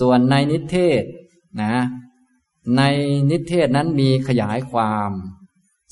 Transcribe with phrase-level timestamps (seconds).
[0.00, 1.04] ส่วนในนิเทศ
[1.62, 1.74] นะ
[2.76, 2.82] ใน
[3.30, 5.10] นิเทศนั้นมีขยายความ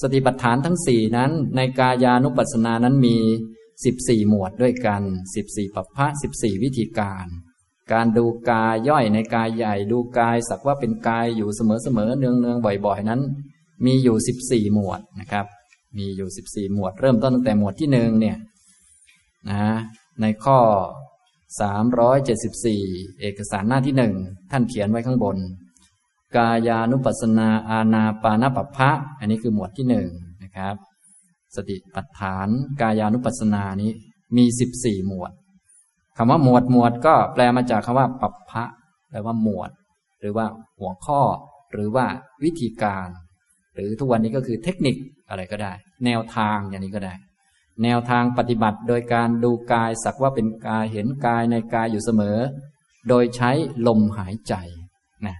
[0.00, 3.16] สติปัฏฐานทั้งสี่นั้น ในกายานุปัสสนานั้นมี
[3.84, 5.02] สิบสี่หมวดด้วยกัน
[5.34, 7.26] สิบสี่ปัปพะสิบสี่วิธีการ
[7.92, 11.60] การดูกายย่อยในกายใหญ่ ดูกายสักว่าเป็นกายอยู่เส
[11.96, 13.20] มอๆเนืองๆบ่อย ๆ นั้น
[13.84, 15.46] มีอยู่สิบสี่หมวดนะครับ
[15.98, 18.36] มีอยู่สิบสี่หมวด เริ่มต้นตั้งแต่หมวดที่หนึ่งเนี่ย
[19.50, 19.64] นะ
[20.20, 20.58] ในข้อ
[21.60, 22.82] สามร้อยเจ็ดสิบสี่
[23.20, 24.14] เอกสารหน้าที่หนึ่ง
[24.50, 25.36] ท่านเขียนไว้ข้างบน
[26.36, 30.08] กายานุปัสนาอาณาปานปัปพะอันนี้คือหมวดที่หนึ่ง
[30.42, 30.74] นะครับ
[31.56, 32.48] สติปัฏฐาน
[32.80, 33.90] กายานุปัสนานี้
[34.36, 35.32] มีสิบสี่หมวด
[36.16, 38.64] คำว่าหมวดหมวดก็แปลมาจากคำว่าปัปพะ
[39.08, 39.70] แปลว่าหมวด
[40.20, 40.46] หรือว่า
[40.78, 41.20] หัวข้อ
[41.72, 42.06] หรือว่า
[42.44, 43.08] วิธีการ
[43.74, 44.96] หรือทุกวันนี้ก็คือเทคนิค
[45.28, 45.72] อะไรก็ได้
[46.04, 47.14] แนวทางอย่างนี้ก็ได้
[47.82, 52.38] แนวทางปฏิบัติโดยการดูกายสักว่าเป็นกายเห็นกายในกายอยู่เสมอ
[53.08, 53.50] โดยใช้
[53.86, 54.54] ลมหายใจ
[55.26, 55.36] นะ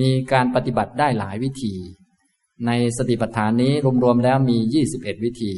[0.00, 1.74] มีการปฏิบัติได้หลายวิธี
[2.66, 3.72] ในสติปัฏฐานนี้
[4.04, 4.58] รวมๆแล้วมี
[4.90, 5.52] 21 วิธี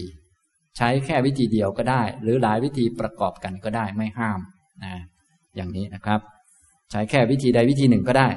[0.77, 4.41] ใช้แค่วิธีเดียวก็ได้ หรือหลายวิธีประกอบกันก็ได้ไม่ห้าม
[4.85, 4.95] นะ
[5.57, 6.21] อย่างนี้นะครับ
[6.91, 8.29] ใช้แค่วิธีใดวิธีหนึ่งก็ได้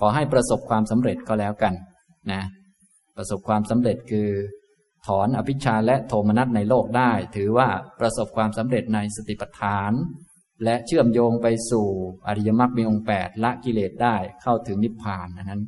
[0.00, 1.74] ขอให้ประสบความสำเร็จก็แล้วกัน
[2.32, 2.42] นะ
[3.16, 4.28] ประสบความสำเร็จคือ
[5.08, 7.68] ถอนอภิชาและโทมนัสในโลกได้ ถือว่า
[8.00, 9.92] ประสบความสำเร็จในสติปัฏฐาน
[10.64, 11.86] และเชื่อมโยงไปสู่
[12.26, 15.62] อริยมรรคมีองค์แปดละกิเลสได้เข้าถึงนิพพานนั้น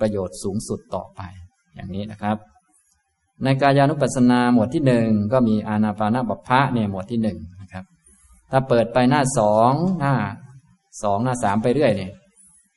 [0.00, 1.20] ประโยชน์สูงสุดต่อไป
[1.74, 2.36] อย่างนี้นะครับ
[3.44, 7.84] ในกายานุปัสสนาหมวดที่หนึ่งก็มีอานาปานาบพะเนี่ยหมวดที่หนึ่งนะครับ
[8.50, 10.14] ถ้าเปิดไปหน้าสองหน้า
[11.02, 12.12] สองหน้าสามไปเรื่อยเนี่ย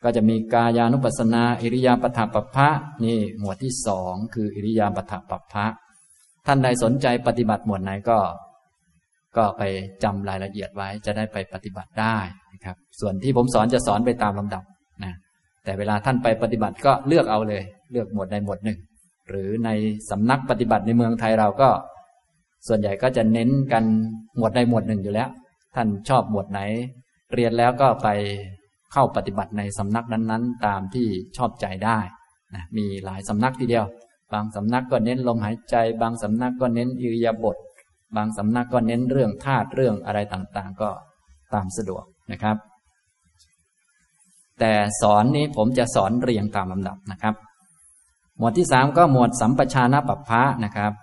[0.03, 2.69] ก็จะมีกายานุปัสสนา อิริยาปถปัปพะ
[3.05, 5.65] นี่หมวดที่สองคืออิริยาปถปัปพะ
[6.51, 8.17] ท่านใดสนใจปฏิบัติหมวดไหนก็
[9.37, 9.63] ก็ไป
[10.03, 12.17] จำรายละเอียดไว้จะได้ไปปฏิบัติได้
[12.53, 14.63] นะครับ ส่วนที่ผมสอนจะสอนไปตามลำดับ
[15.03, 15.13] นะ
[15.63, 18.79] แต่เวลาท่านไปปฏิบัติก็เลือกเอาเลย เลือกหมวดใดหมวดหนึ่ง
[19.29, 19.69] หรือใน
[20.09, 21.69] สำนักปฏิบัติในเมืองไทยเราก็
[22.67, 23.83] ส่วนใหญ่ก็จะเน้นกัน
[24.37, 25.29] หมวดใดหมวดหนึ่งอยู่แล้ว
[25.75, 26.59] ท่านชอบหมวดไหน
[27.33, 28.07] เรียนแล้วก็ไป
[28.93, 31.07] เข้าปฏิบัติในสำนักนั้นๆ ตามที่
[31.37, 31.99] ชอบใจได้
[32.55, 33.85] นะมีหลายสำนักทีเดียว
[34.33, 37.57] บางสำนักก็เน้นลมหายใจ บางสำนักก็เน้นอิริยาบถ
[38.15, 40.89] บางสำนักก็เน้นเรื่องธาตุเรื่องอะไรต่างๆ ก็
[41.53, 42.57] ตามสะดวกนะครับ
[44.59, 47.35] แต่สอนนี้ผมจะสอนเรียงตามลำดับนะครับ
[48.37, 50.93] หมวดที่สามก็หมวดสัมปชานะปัปพะนะครับ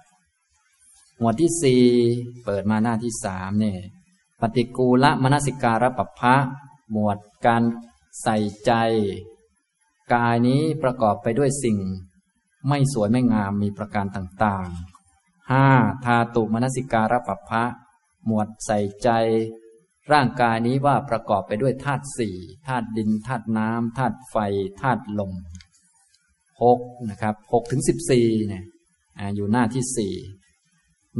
[1.18, 1.82] หมวดที่สี่
[2.44, 3.78] เปิดมาหน้าที่สามเนี่ย
[4.40, 6.34] ปฏิกูละมนสิการะปัปพะ
[6.92, 7.62] หมวดการ
[8.22, 8.72] ใส่ใจ
[10.14, 11.78] กายนี้ประกอบไปด้วยสิ่ง
[12.68, 15.66] ไม่สวยไม่งามมีประการต่างๆห้า
[16.04, 17.64] ธาตุมนสิการะปัปพะ
[18.26, 19.08] หมวดใส่ใจ
[20.12, 24.36] ร่างกายนี้ว่าประกอบไปด้วยธาตุสี่ธาตุดินธาตุน้ำธาตุไฟ
[24.80, 25.32] ธาตุลม
[26.62, 28.64] หกนะครับหกถึงสิบสี่เนี่ย
[29.34, 30.14] อยู่หน้าที่สี่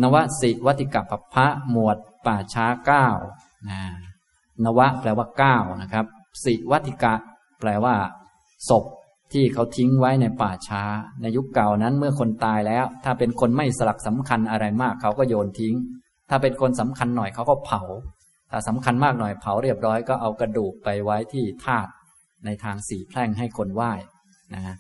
[0.03, 1.97] นวสิวัติกับปัปพะหมวด
[2.27, 3.07] ป่าช้าเก้า
[4.65, 6.07] นวะแปลว่าเก้านะครับ
[6.45, 7.15] สิวัติกะ
[7.61, 7.95] แปลว่า
[8.69, 8.85] ศพ
[9.37, 10.83] ที่เขาทิ้งไว้ในป่าช้า
[11.23, 15.75] ในยุคเก่านั้นเมื่อคนตายแล้ว ถ้าเป็นคนไม่สลักสำคัญอะไรมาก เขาก็โยนทิ้ง
[16.31, 17.81] ถ้าเป็นคนสำคัญหน่อยเขาก็เผา
[18.51, 21.91] ถ้าสำคัญมากหน่อยเผาเรียบร้อยก็เอากระดูกไปไว้ที่ธาตุ
[22.45, 23.93] ในทางสี่แพร่งให้คนไหว้
[24.55, 24.77] นะฮะ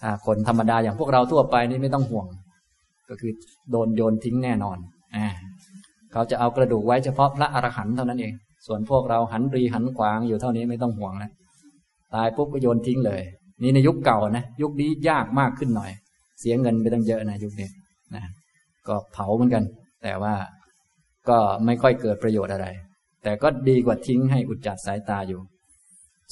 [0.00, 2.26] ถ้าคนธรรมดาอย่างพวกเราทั่วไปนี่ไม่ต้องห่วง
[3.08, 3.32] ก็คือ
[3.70, 4.78] โดนโยนทิ้งแน่นอน
[5.16, 5.26] อ่า
[6.12, 8.32] เขาจะเอากระดูกไว้เฉพาะพระอรหันต์เท่านั้นเอง
[8.66, 11.32] ส่วนพวกเราหันรีหันขวางอยู่เท่านี้ไม่ต้องห่วงแล้ว
[12.14, 13.22] ตายปุ๊บก็โยนทิ้งเลย
[13.62, 15.90] นี่ในยุคเก่านะยุคนี้ยากมากขึ้นหน่อย
[16.40, 17.68] เสียเงินไปตั้งเยอะนะยุคนี้
[18.14, 18.22] นะ
[18.88, 19.64] ก็เผาเหมือนกัน
[20.02, 20.34] แต่ว่า
[21.28, 22.66] ก็ไม่ค่อยเกิดประโยชน์อะไร
[23.22, 25.40] แต่ก็ดีกว่าทิ้งให้อุจจาสายตาอยู่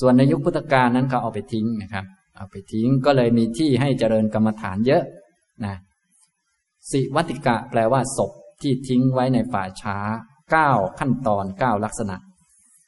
[0.01, 2.05] ส่วนในยุคพุทธกาลนั้นเขาเอาไปทิ้งนะครับ
[2.37, 5.03] เอาไปทิ้งก็เลยมีที่ให้เจริญกรรมฐานเยอะ
[5.65, 5.77] นะ
[6.91, 8.31] สิวัติกะแปลว่าศพ
[8.63, 9.99] ที่ทิ้งไว้ในป่าช้า
[10.51, 12.17] เก้าขั้นตอนเก้าลักษณะ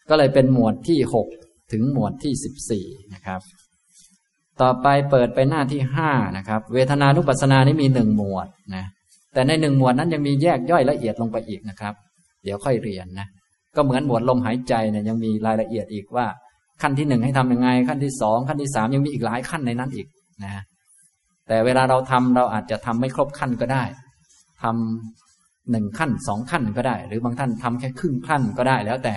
[0.08, 1.28] ก็เลยเป็นหมวดที่หก
[1.72, 2.84] ถึงหมวดที่สิบสี่
[3.14, 3.40] นะครับ
[4.62, 8.84] ต่อไปเปิดไปหน้าที่ห้านะครับ เวทนานุปัสสนานี้มีหนึ่งหมวดนะ
[9.34, 11.94] แต่ในหนึ่งหมวดนั้นยังมีแยกย่อยละเอียดลงไปอีกนะครับ
[12.44, 13.26] เดี๋ยวค่อยเรียนนะ
[13.76, 16.26] ก็เหมือนหมวดลมหายใจเนี่ยยังมีรายละเอียดอีกว่า
[16.82, 20.06] ขั้นที่หนึ่งให้ทํำยังไง ขั้นที่สองขั้นที่สามยังมีอีกหลายขั้นในนั้นอีก
[20.42, 20.62] นะ
[21.48, 23.84] แต่เวลาเราทำเราอาจจะทำไม่ครบขั้นก็ได้
[24.62, 29.16] ทำหนึ่งขั้นสองขั้นก็ได้ หรือบางท่านทำแค่ครึ่งขั้นก็ได้แล้วแต่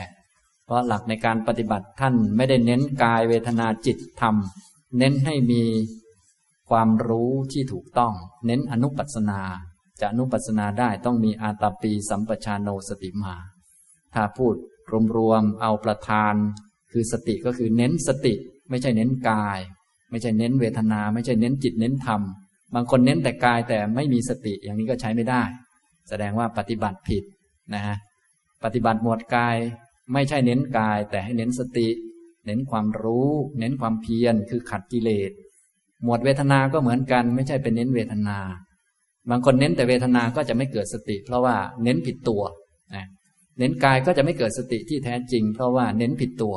[0.66, 4.36] เพราะหลักในการปฏิบัติท่านไม่ได้เน้นกายเวทนาจิตธรรม
[4.98, 5.64] เน้นให้มี
[6.70, 8.14] ความรู้ที่ถูกต้อง
[8.46, 9.42] เน้นอนุปัสนา
[10.00, 13.36] จะอนุปัสนาได้ต้องมีอาตาปีสัมปชานโนสติมา
[14.14, 14.56] ถ้าพูด
[15.18, 16.40] รวมๆเอาประธานค
[16.92, 18.34] คือสติก็คือเน้นสติ
[18.70, 19.60] ไม่ใช่เน้นกาย
[20.10, 22.22] ไม่ใช่เน้นเวทนา ไม่ใช่เน้นจิตเน้นธรรม
[22.76, 25.44] บางคนเน้นแต่กายแต่ไม่มีสติอย่างนี้ก็ใช้ไม่ได้
[26.10, 27.24] แสดงว่าปฏิบัติผิด
[27.74, 27.96] นะฮะ
[28.64, 29.56] ปฏิบัติหมวดกาย
[30.14, 31.88] ไม่ใช่เน้นกายแต่ให้เน้นสติ
[32.46, 35.32] เน้นความรู้ เน้นความเพียรคือขัดกิเลส
[36.04, 38.38] หมวดเวทนา ก็เหมือนกัน ไม่ใช่เป็นเน้นเวทนา
[39.30, 42.44] บางคนเน้นแต่เวทนา ก็จะไม่เกิดสติ เพราะว่าเน้นผิดตัว
[43.60, 46.56] เน้นกายก็จะไม่เกิดสติที่แท้จริง เพราะว่าเน้นผิดตัว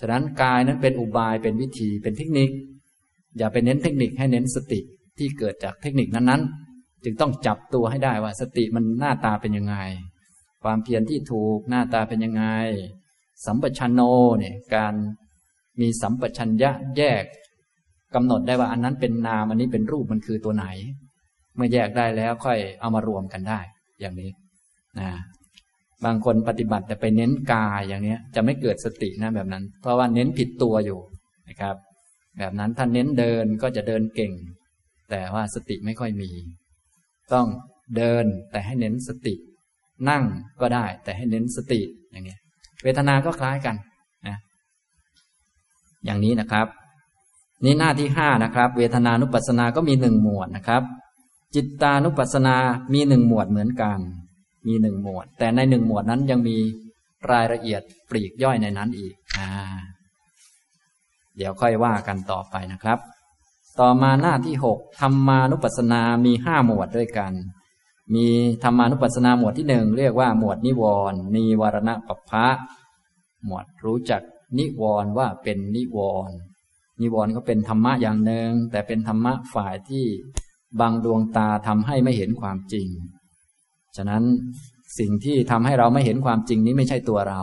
[0.00, 2.50] ฉะนั้นกายนั้นเป็นอุบาย เป็นวิธี เป็นเทคนิค
[3.38, 4.80] อย่าไปเน้นเทคนิคให้เน้นสติ
[5.18, 9.76] ที่เกิดจากเทคนิคนั้นๆ จึงต้องจับตัวให้ได้ว่าสติมันหน้าตาเป็นยังไง
[10.62, 12.44] ความเพียรที่ถูกหน้าตาเป็นยังไง
[13.46, 14.00] สัมปชัญโน
[14.38, 14.94] เนี่ยการ
[15.80, 17.24] มีสัมปชัญญะแยก
[18.14, 20.66] กำหนดได้ว่าอันนั้นเป็นนามอันนี้เป็นรูปมันคือตัวไหน
[21.56, 23.60] เมื่อแยกได้แล้วค่อยเอามารวมกันได้
[24.00, 24.30] อย่างนี้
[25.00, 25.10] นะ
[26.04, 31.00] บางคนปฏิบัติแต่ไปเน้นกายอย่างนี้จะไม่เกิดสตินะแบบนั้น เพราะว่าเน้นผิดตัวอยู่
[31.48, 31.76] นะครับ
[32.38, 34.32] แบบนั้นถ้าเน้นเดินก็จะเดินเก่ง
[35.10, 36.30] แต่ว่าสติไม่ค่อยมี
[37.32, 37.46] ต้อง
[37.96, 39.34] เดินแต่ให้เน้นสติ
[40.08, 40.24] นั่ง
[40.60, 42.38] ก็ได้แต่ให้เน้นสติอย่างนี้
[42.82, 43.76] เวทนาก็คล้ายกัน
[44.26, 44.36] นะ
[46.04, 46.66] อย่างนี้นะครับ
[47.64, 50.82] นี่หน้าที่ห้านะครับ เวทนานุปัสสนาก็มีหนึ่งหมวดนะครับ
[51.54, 52.56] จิตตานุปัสสนา
[52.92, 53.98] มีหนึ่งหมวดเหมือนกัน
[54.66, 56.56] มีหนึ่งหมวด แต่ในหนึ่งหมวดนั้นยังมี
[57.32, 59.48] รายละเอียดปลีกย่อยในนั้นอีกอ่า
[61.36, 62.98] เดี๋ยวค่อยว่ากันต่อไปนะครับ
[63.80, 67.32] ต่อมาหน้าที่หกธรรมานุปัสสนามีห้าหมวดด้วยกัน
[68.14, 68.26] มี
[68.62, 72.46] ธรรมานุปัสสนาหมวดที่หนึ่งเรียกว่าหมวดนิวรณ์นิวรณปัปพะ
[73.46, 74.22] หมวดรู้จัก
[74.58, 75.98] นิวรณ์ว่าเป็นนิว
[76.28, 76.36] รณ์
[77.00, 80.04] นิวรณ์ก็เป็นธรรมะอย่างหนึ่งแต่เป็นธรรมะฝ่ายที่
[80.80, 82.86] บางดวงตาทำให้ไม่เห็นความจริง
[83.96, 84.22] ฉะนั้น
[84.98, 87.40] สิ่งที่ทำให้เราไม่เห็นความจริงนี้ไม่ใช่ตัวเรา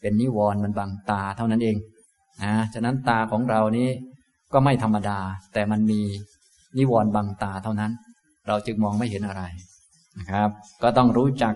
[0.00, 1.76] เป็นนิวรณ์มันบังตาเท่านั้นเอง
[2.42, 3.88] นะฉะนั้นตาของเรานี้
[4.52, 5.18] ก็ไม่ธรรมดา
[5.52, 6.00] แต่มันมี
[6.78, 7.92] นิวรณ์บังตาเท่านั้น
[8.48, 9.42] เราจึงมองไม่เห็นอะไร
[10.18, 10.50] นะครับ
[10.82, 11.54] ก็ต้องรู้จัก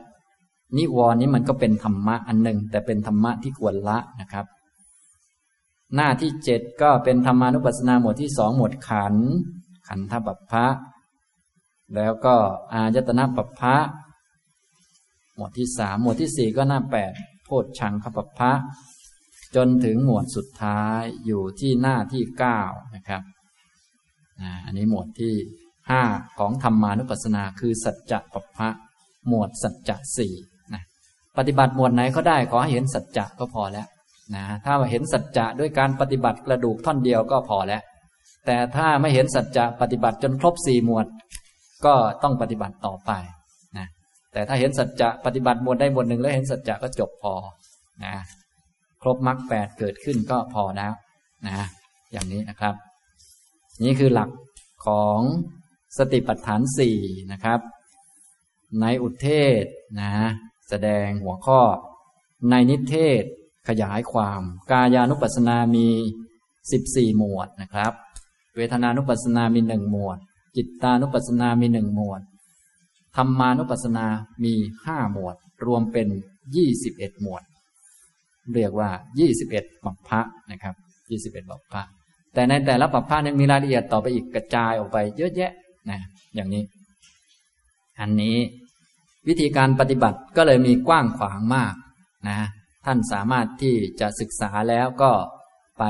[0.78, 4.46] นิวรณ์นี้มันก็เป็นธรรมะอันหนึ่ง แต่เป็นธรรมะที่ควรละนะครับ
[5.96, 9.14] หน้าที่เจ็ดก็เป็นธรรมานุปัสสนาหมวดที่สองหมวดขัน
[9.88, 10.66] ขันธปัปพะ
[11.96, 12.34] แล้วก็
[12.72, 13.76] อายตนะปัปพะ
[15.36, 17.12] หมวดที่สามหมวดที่สี่ก็หน้าแปด
[17.44, 18.52] โพชชังขปัปพะ
[19.56, 22.60] จนถึงหมวดสุดท้ายอยู่ที่หน้าที่เก้า
[22.94, 23.22] นะครับ
[24.64, 25.34] อันนี้หมวดที่
[25.90, 26.02] ห้า
[26.38, 28.68] ของธรรมานุปัสสนาคือสัจจะปัปพะ
[29.28, 30.34] หมวดสัจจะสี่
[30.74, 30.82] นะ
[31.38, 33.86] ปฏิบัติหมวดไหนก็ได้ขอให้เห็นสัจจะก็พอแล้ว
[34.34, 37.82] นะถ้าเห็นสัจจะด้วยการปฏิบัติกระดูกท่อนเดียวก็พอแล้ว
[38.46, 41.06] แต่ถ้าไม่เห็นสัจจะปฏิบัติจนครบสี่หมวด
[41.86, 43.10] ก็ต้องปฏิบัติต่อไป
[43.76, 43.86] นะ
[44.32, 47.34] แต่ถ้าเห็นสัจจะปฏิบัติหมวดได้หมวดหนึ่งแล้วเห็นสัจจะก็จบพอ
[48.04, 48.14] นะ
[49.02, 50.92] ครบมรรคแปดเกิดขึ้นก็พอแล้ว
[51.46, 51.66] นะ
[52.12, 52.74] อย่างนี้นะครับ
[53.84, 54.30] นี่คือหลัก
[54.86, 55.18] ของ
[55.98, 56.98] สติปัฏฐานสี่
[57.32, 57.60] นะครับ
[58.80, 59.28] ในอุเท
[59.62, 59.64] ศ
[60.00, 60.12] นะ
[60.68, 61.60] แสดงหัวข้อ
[62.50, 63.22] ในนิเทศ
[63.68, 65.88] ขยายความ กายานุปัสสนามี
[66.72, 67.92] สิบสี่หมวดนะครับ
[68.56, 70.18] เวทนานุปัสสนามีหนึ่งหมวด
[70.56, 72.20] จิตตานุปัสสนามีหนึ่งหมวด
[73.16, 74.06] ธรรมานุปัสสนา
[74.44, 74.54] มี
[74.84, 75.36] ห้าหมวด
[75.66, 76.08] รวมเป็น
[76.56, 77.42] ยี่สิบเอ็ดหมวด
[78.54, 80.20] เรียกว่ายี่สิบเอ็ดปัปพะ
[80.50, 80.74] นะครับ
[81.10, 81.82] ยี่สิบเอ็ดปัปพะ
[82.34, 85.52] แต่ในแต่ละปัปพะนึงมีรายละเอียดต่อไปอีกกระจายออกไปเยอะแยะ
[85.90, 86.00] นะ
[86.34, 86.62] อย่างนี้
[88.00, 88.36] อันนี้
[89.28, 91.74] วิธีการปฏิบัติก็เลยมีกว้างขวางมาก
[92.28, 92.38] นะ
[92.86, 95.12] ท่านสามารถที่จะศึกษาแล้วก็
[95.78, 95.84] ไป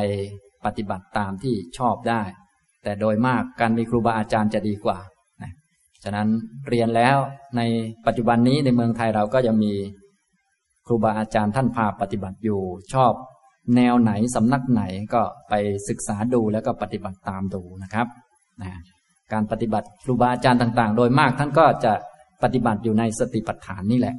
[0.65, 2.23] ปฏิบัติตามที่ชอบได้
[2.83, 4.99] แต่โดยมากการมีครูบาอาจารย์จะดีกว่า
[5.43, 5.53] นะ
[6.05, 6.29] ฉะนั้น
[6.69, 7.17] เรียนแล้ว
[7.57, 7.61] ใน
[8.07, 9.73] ปัจจุบันนี้ในเมืองไทยเราก็ยังมี
[10.87, 12.61] ครูบาอาจารย์ท่านพาปฏิบัติอยู่
[12.95, 13.13] ชอบ
[13.77, 14.83] แนวไหนสำนักไหน
[15.15, 15.55] ก็ไป
[15.89, 18.07] ศึกษาดูแล้วก็ปฏิบัติตามดูนะครับ
[18.63, 18.71] นะ
[19.33, 21.93] การปฏิบัติครูบาอาจารย์ต่างๆ โดยมากท่านก็จะ
[22.43, 24.15] ปฏิบัติอยู่ในสติปัฏฐานนี่แหละ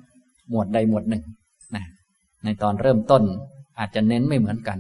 [0.50, 1.24] หมวดใดหมวดหนึ่ง
[1.76, 1.84] นะ
[2.44, 3.24] ในตอนเริ่มต้น
[3.80, 4.78] อาจจะเน้นไม่เหมือนกัน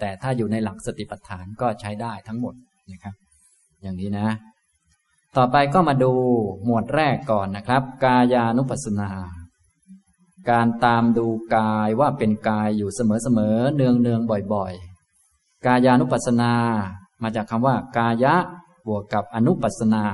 [0.00, 2.54] แต่ถ้าอยู่ในหลักสติปัฏฐานก็ใช้ได้ทั้งหมด
[2.92, 3.14] นะครับ
[3.82, 4.28] อย่างนี้นะ
[5.36, 6.12] ต่อไปก็มาดู
[6.64, 9.10] หมวดแรกก่อนนะครับ กายานุปัสสนา
[10.50, 14.20] การตามดูกายว่าเป็นกายอยู่เสมอๆเนืองเนือง
[14.54, 16.52] บ่อยๆ กายานุปัสสนา
[17.22, 18.34] มาจากคำว่ากายะ
[18.88, 20.04] บวกกับอนุปัสนา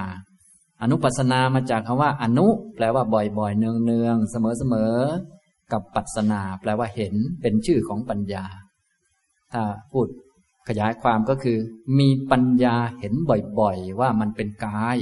[0.82, 8.44] อนุปัสนามาจากคำว่า อนุ แปลว่าบ่อยๆ เนืองๆ เสมอๆ กับปัสนา แปลว่าเห็นเป็นชื่อของปัญญา
[9.52, 9.62] ถ้า
[9.92, 10.06] พูด
[10.68, 11.58] ขยายความก็คือ
[11.98, 13.14] มีปัญญาเห็น
[13.60, 14.96] บ่อยๆ ว่ามันเป็นกาย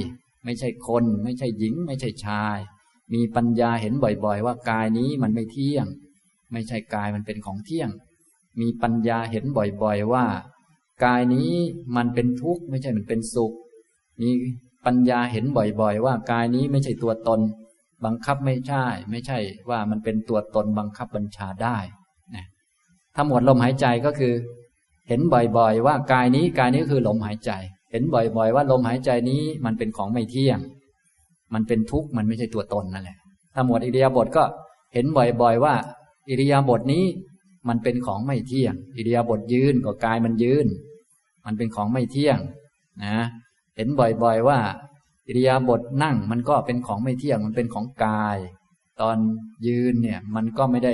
[0.45, 2.57] ไม่ใช่คน ไม่ใช่หญิง ไม่ใช่ชาย
[3.13, 5.85] มีปัญญาเห็นบ่อยๆ ว่ากายนี้มันไม่เที่ยง
[6.51, 7.89] ไม่ใช่กายมันเป็นของเที่ยง
[8.61, 10.25] มีปัญญาเห็นบ่อยๆ ว่า
[11.05, 11.51] กายนี้
[11.95, 13.53] มันเป็นทุกข์ไม่ใช่มันเป็นสุข
[14.21, 14.29] มี
[14.85, 17.39] ปัญญาเห็นบ่อยๆ ว่ากายนี้ไม่ใช่ตัวตน
[18.05, 19.37] บังคับไม่ใช่ ไม่ใช่
[19.69, 21.77] ว่ามันเป็นตัวตนบังคับบัญชาได้
[22.35, 22.45] นะ
[23.15, 24.33] ถ้าหมดลมหายใจก็คือ
[25.07, 25.21] เห็น
[25.57, 27.51] บ่อยๆ ว่ากายนี้กายนี้คือลมหายใจ
[27.91, 30.59] เห็นบ่อยๆ ว่าลมหายใจนี้มันเป็นของไม่เที่ยง
[31.53, 33.17] มันเป็นทุกข์มันไม่ใช่ตัวตนนั่นแหละ
[33.53, 34.43] ถ้าหมดอิริยาบถก็
[34.93, 35.75] เห็นบ่อยๆ ว่า
[36.29, 37.03] อิริยาบถนี้
[37.67, 40.67] มันเป็นของไม่เที่ยง อิริยาบถยืนก็กายมันยืน
[41.45, 42.37] มันเป็นของไม่เที่ยง
[43.03, 43.17] นะ
[43.75, 44.59] เห็นบ่อยๆว่า
[45.27, 48.37] อิริยาบถนั่งมันก็เป็นของไม่เที่ยงมันเป็นของกาย
[49.01, 49.17] ตอน
[49.67, 50.93] ยืนเนี่ยมันก็ไม่ได้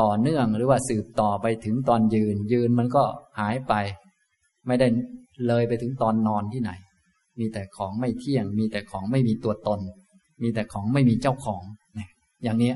[0.00, 3.02] ต่อเนื่องหรือว่าสืบต่อไปถึงตอนยืน ยืนมันก็
[3.38, 3.74] หายไป
[4.66, 4.86] ไม่ได้
[5.46, 6.70] เลยไปถึงตอนนอนที่ไหน
[7.38, 9.80] มีแต่ของไม่เที่ยง มีแต่ของไม่มีตัวตน
[10.42, 11.62] มีแต่ของไม่มีเจ้าของ
[11.94, 12.08] เนี่ย
[12.42, 12.72] อย่างนี้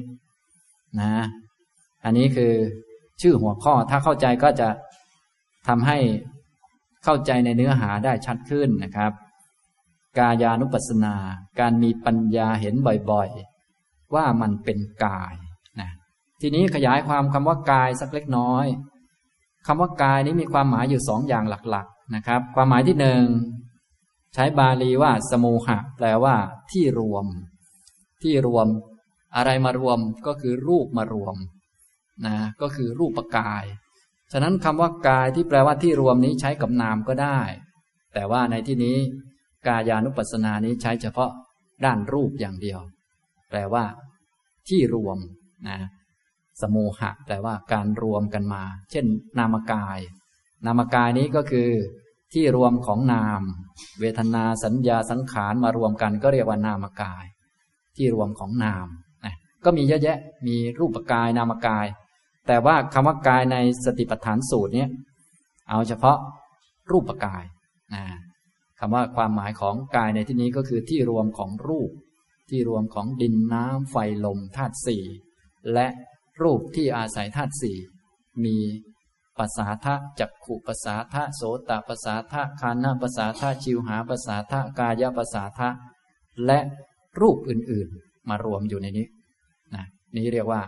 [1.01, 1.13] นะ
[2.05, 2.53] อันนี้คือ
[3.23, 4.69] ชื่อหัวข้อถ้าเข้าใจก็จะ
[5.69, 5.99] ทำให้
[7.05, 9.13] เข้าใจในเนื้อหาได้ชัดขึ้นนะครับ
[10.19, 11.17] กายานุปัสสนา
[11.61, 12.75] การมีปัญญาเห็น
[13.11, 15.35] บ่อยๆ ว่ามันเป็นกาย
[15.81, 15.91] นะ
[16.41, 18.67] ทีนี้ขยายความคำว่ากายสักเล็กน้อย
[19.67, 23.23] คำว่ากายนี้มีความหมายอยู่สองอย่างหลักๆนะครับ ความหมายที่หนึ่ง
[24.35, 26.37] ใช้บาลีว่าสมูหะ แปลว่า
[26.71, 27.27] ที่รวม
[28.23, 28.67] ที่รวม
[29.37, 31.37] อะไรมารวมก็คือรูปมารวม
[32.27, 33.65] นะก็คือรูปกาย
[34.37, 37.41] ฉะนั้นคำว่ากายที่แปลว่าที่รวมนี้ใช้กับนามก็ได้
[38.15, 38.97] แต่ว่าในที่นี้
[39.67, 41.31] กายานุปัสสนานี้ใช้เฉพาะ
[41.85, 42.81] ด้านรูปอย่างเดียว
[43.51, 43.85] แปลว่า
[44.69, 45.19] ที่รวม
[45.69, 45.79] นะ
[46.61, 49.07] สมูหะแปลว่าการรวมกันมา เช่น
[49.39, 49.99] นามกาย
[50.67, 51.71] นามกายนี้ก็คือ
[52.33, 53.41] ที่รวมของนาม
[54.01, 57.25] เวทนาสัญญาสังขารมารวมกันก็เรียกว่านามกาย
[57.97, 58.87] ที่รวมของนาม
[59.25, 61.87] นะก็มีเยอะแยะ มีรูปกายนามกาย
[62.47, 64.87] แต่ว่าคำว่ากายในสติปัฏฐานสูตรเนี้
[65.71, 66.19] เอาเฉพาะ
[66.91, 67.45] รูปกาย
[67.95, 68.05] นะ
[68.79, 71.91] คำว่าความหมายของกายในที่นี้ก็คือที่รวมของรูป
[72.51, 75.05] ที่รวมของดินน้ำไฟลมธาตุสี่
[75.73, 75.87] และ
[76.43, 77.77] รูปที่อาศัยธาตุสี่
[78.45, 78.57] มี
[79.39, 85.69] ภาษาทะจักขุภาษาทะโสตภาษาทะคานาภาษาทะชิวหาภาษาทะกายภาษาทะ
[86.47, 86.59] และ
[87.21, 89.07] รูปอื่นๆ มารวมอยู่ในนี้
[89.75, 89.85] นะ
[90.17, 90.63] นี้เรียกว่า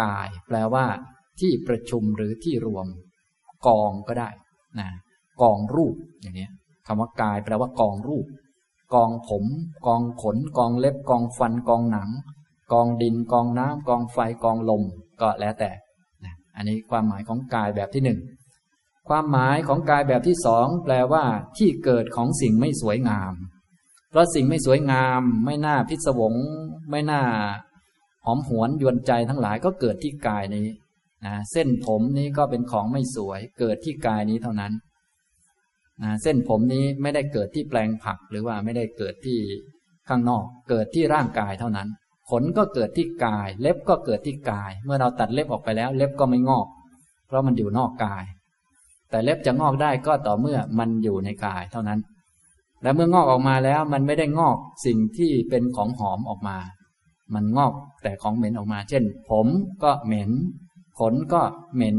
[0.00, 0.86] กาย แปลว่า
[1.40, 2.86] ที่ประชุมหรือที่รวม
[3.66, 4.30] กองก็ได้
[4.80, 4.88] นะ
[5.42, 6.48] กองรูปอย่างนี้
[6.86, 8.26] คำว่ากาย แปลว่ากองรูป
[8.94, 9.44] กองผม
[9.86, 12.10] กองขน กองเล็บ กองฟัน กองหนัง
[12.72, 14.82] กองดิน กองน้ำกองไฟกองลม
[15.20, 15.70] ก็แล้วแต่
[16.24, 18.18] นะอันนี้ความหมายของกายแบบที่หนึ่ง
[19.08, 21.24] ความหมายของกายแบบที่สองแปลว่า
[21.58, 23.32] ที่เกิดของสิ่งไม่สวยงาม
[24.10, 26.34] เพราะสิ่งไม่สวยงาม ไม่น่าพิศวง
[26.90, 27.22] ไม่น่า
[28.26, 30.66] หอมหวนยวนใจทั้งหลายก็เกิดที่กายนี้
[31.26, 34.72] นะเส้นผมนี้ก็เป็นของไม่สวย เกิดที่กายนี้เท่านั้น
[36.02, 39.38] นะเส้นผมนี้ไม่ได้เกิดที่แปลงผักหรือว่าไม่ได้เกิดที่
[40.08, 41.88] ข้างนอก เกิดที่ร่างกายเท่านั้น
[42.30, 46.66] ขนก็เกิดที่กาย เล็บก็เกิดที่กาย เมื่อเราตัดเล็บออกไปแล้ว เล็บก็ไม่งอก
[47.26, 48.24] เพราะมันอยู่นอกกาย
[49.10, 52.00] แต่เล็บจะงอกได้ก็ต่อเมื่อมันอยู่ในกายเท่านั้น
[52.82, 54.56] และเมื่องอกออกมาแล้วมันไม่ได้งอก
[54.86, 56.58] สิ่งที่เป็นของหอมออกมา
[57.34, 59.46] มันงอกแต่ของเหม็นออกมา เช่น ผม
[59.82, 60.30] ก็เหม็น
[60.98, 61.42] ขนก็
[61.74, 61.98] เหม็น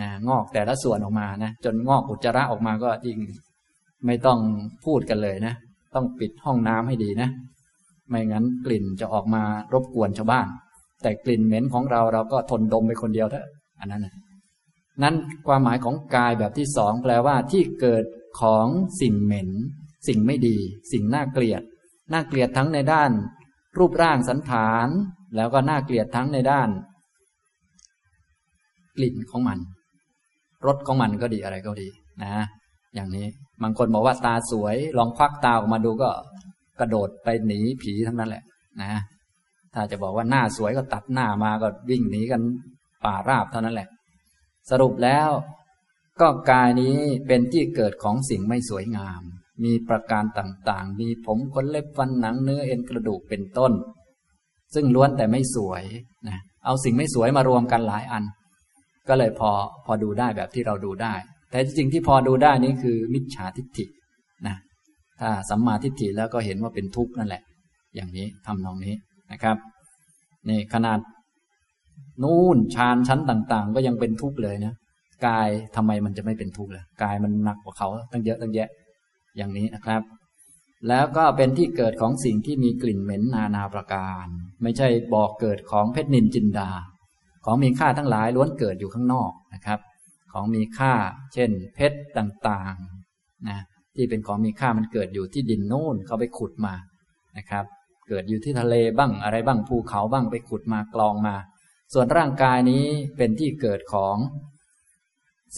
[0.00, 3.18] นะงอกแต่ละส่วนออกมานะจนงอกอุจจาระออกมาก็ยิ่ง
[4.06, 4.38] ไม่ต้อง
[4.84, 5.54] พูดกันเลยนะ
[5.94, 7.28] ต้องปิดห้องน้ำให้ดีนะ
[8.08, 10.46] ไม่งั้นกลิ่นจะออกมารบกวนชาวบ้าน
[11.02, 13.46] แต่กลิ่นเหม็นของเราเราก็ทนดมไปคนเดียวเถอะ
[13.80, 14.14] อันนั้นนะ
[15.02, 15.14] นั้น
[15.46, 18.04] ความหมายของกายแบบที่สองแปลว่าที่เกิด
[18.40, 18.66] ของ
[19.00, 19.50] สิ่งเหม็น
[20.08, 20.56] สิ่งไม่ดี
[20.92, 21.62] สิ่งน่าเกลียด
[22.12, 23.10] น่าเกลียดทั้งในด้าน
[23.78, 24.88] รูปร่างสันฐาน
[25.36, 26.68] แล้วก็น่าเกลียดทั้งในด้าน
[28.96, 29.58] กลิ่นของมัน
[30.66, 31.88] รสของมันก็ดีอะไรก็ดี
[32.22, 32.34] นะ
[32.94, 33.26] อย่างนี้
[33.62, 36.10] บางคนบอกว่าตาสวย ลองควักตาออกมาดูก็
[36.80, 38.44] กระโดดไปหนีผีทั้งนั้นแหละ
[38.82, 38.92] นะ
[39.74, 42.42] ถ้าจะบอกว่าหน้าสวยก็ตัดหน้ามาก็วิ่งหนีกัน
[43.04, 43.88] ป่าราบเท่านั้นแหละ
[44.70, 45.28] สรุปแล้ว
[46.20, 49.22] ก็กายนี้เป็นที่เกิดของสิ่งไม่สวยงาม
[49.64, 53.72] มีประการต่างๆ มีผมขนเล็บฟันหนังเนื้อเอ็นกระดูกเป็นต้น
[54.74, 55.84] ซึ่งล้วนแต่ไม่สวย
[56.28, 58.24] นะเอาสิ่งไม่สวยมารวมกันหลายอัน
[59.08, 59.50] ก็เลยพอ
[59.86, 61.14] พอดูได้แบบที่เราดูได้
[61.50, 63.84] แต่จริงที่พอดูได้นี้คือมิจฉาทิฏฐิ
[64.46, 64.56] นะ
[65.20, 67.42] ถ้าสัมมาทิฏฐิแล้วก็เห็นว่าเป็นทุกข์นั่นแหละ
[67.94, 68.94] อย่างนี้ทำนองนี้
[69.32, 69.56] นะครับ
[70.48, 70.98] นี่ขนาด
[72.22, 74.74] นู่นฌานชั้นต่าง ๆ ก็ยังเป็นทุกข์เลยนะ
[75.26, 78.68] กายทำไมมันจะไม่เป็นทุกข์เลยกายมันหนักกว่าเขาตั้งเยอะตั้งแยะ
[79.36, 80.02] อย่างนี้นะครับ
[80.88, 84.26] แล้วก็เป็นที่เกิดของสิ่งที่มีกลิ่นเหม็นนานาประการ
[84.62, 86.70] ไม่ใช่บอกเกิดของเพชรนินจินดา
[87.44, 89.80] ของมีค่าทั้งหลายล้วนเกิดอยู่ข้างนอกนะครับ
[90.32, 90.94] ของมีค่า
[91.34, 93.58] เช่น เพชรต่างๆนะ
[93.96, 96.74] ที่เป็นของมีค่ามันเกิดอยู่ที่ดินโน่นเขาไปขุดมา
[97.38, 97.64] นะครับ
[98.08, 101.36] เกิดอยู่ที่ทะเลบ้างอะไรบ้างภูเขาบ้างไปขุดมากลองมา
[101.94, 102.84] ส่วนร่างกายนี้
[103.16, 104.16] เป็นที่เกิดของ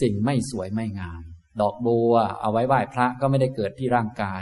[0.01, 1.23] สิ่งไม่สวยไม่งาม
[1.61, 4.41] ดอกบัว เอาไว้ไหว้พระก็ไม่ได้เกิดที่ร่างกาย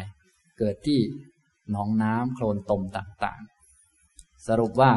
[0.59, 0.99] เกิดที่
[1.71, 4.91] หนองน้ำโคลนตมต่างๆ สรุปว่า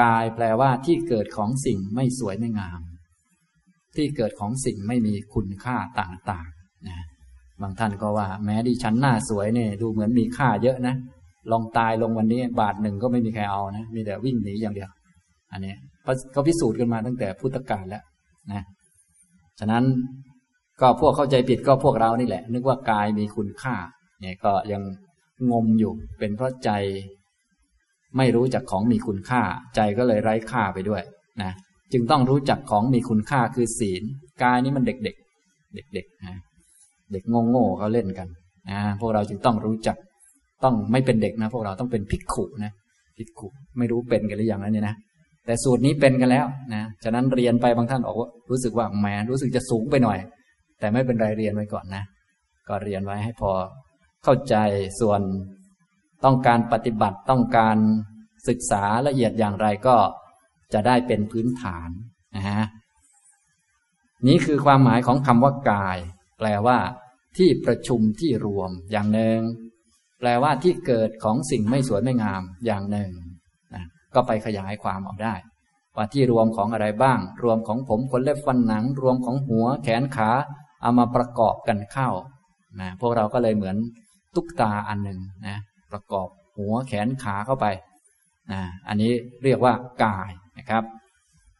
[0.00, 2.80] กายแปลว่าที่เกิดของสิ่งไม่สวยไม่งาม
[3.96, 6.98] ที่เกิดของสิ่งไม่มีคุณค่าต่างๆนะ
[7.62, 10.94] บางท่านก็ว่า แม้ดิฉันหน้าสวยเนี่ยดูเหมือนมีค่าเยอะนะ
[11.52, 14.90] ลองตายลงวันนี้บาทหนึ่งก็ไม่มีใครเอานะมีแต่วิ่งหนีอย่างเดียว
[15.52, 15.74] อันนี้
[16.32, 18.02] เขาพิสูจน์กันมาตั้งแต่พุทธกาลแล้ว
[18.52, 18.62] นะ
[19.60, 19.84] ฉะนั้น
[20.80, 23.74] ก็พวกเข้าใจผิดก็พวกเรานี่แหละ นึกว่ากายมีคุณค่า
[24.20, 24.82] เนี่ยก็ยัง
[25.50, 26.70] งมอยู่ เป็นเพราะใจ
[28.16, 29.42] ไม่รู้จักของมีคุณค่า
[29.76, 31.02] ใจก็เลยไร้ค่าไปด้วย
[31.42, 31.52] นะ
[31.92, 34.02] จึงต้องรู้จักของมีคุณค่าคือศีล
[34.42, 36.36] กายนี้มันเด็กๆเด็กๆนะ
[37.12, 38.28] เด็กโง่ๆเขาเล่นกัน
[38.70, 39.96] นะพวกเราจึงต้องรู้จัก
[40.64, 42.72] ต้องไม่เป็นเด็กนะ พวกเราต้องเป็นภิกขุนะ
[43.18, 44.94] ภิกขุไม่รู้เป็นกันหรือยังแล้วเนี่ยนะ
[45.46, 50.18] แต่สูตรนี้เป็นกันแล้วนะฉะนั้นเรียนไปบางท่านออกว่ารู้สึกว่าแหมรู้สึกจะสูงไปหน่อย
[50.78, 52.04] แต่ไม่เป็นไรเรียนไว้ก่อนนะ
[52.68, 53.52] ก็เรียนไว้ให้พอ
[54.24, 54.56] เข้าใจ
[55.00, 55.20] ส่วน
[56.24, 57.76] ต้องการปฏิบัติต้องการ
[58.48, 59.96] ศึกษาละเอียดอย่างไรก็
[60.72, 61.88] จะได้เป็นพื้นฐาน
[62.36, 62.62] นะฮะ
[64.26, 65.98] นี้คือความหมายของคำว่ากาย
[66.38, 66.78] แปลว่า
[67.36, 69.38] ที่ประชุมที่รวมอย่างหนึ่ง
[70.18, 73.10] แปลว่าที่เกิดของสิ่งไม่สวยไม่งามอย่างหนึ่ง
[73.74, 75.34] นะก็ไปขยายความออกได้
[75.96, 80.30] ว่าที่รวมของอะไรบ้าง รวมของผมขนเล็บฟันหนัง รวมของหัว แขนขา
[80.82, 82.08] เอามาประกอบกันเข้า
[82.80, 83.76] นะพวกเราก็เลยเหมือน
[84.34, 85.56] ตุ๊กตาอันหนึ่งนะ
[85.92, 87.66] ประกอบหัวแขนขาเข้าไป
[88.52, 89.12] นะอันนี้
[89.44, 90.84] เรียกว่ากายนะครับ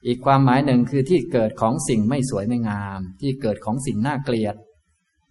[0.07, 4.57] อีกความหมายหนึ่งคือที่เกิดของสิ่งไม่สวยไม่งาม ที่เกิดของสิ่งน่าเกลียด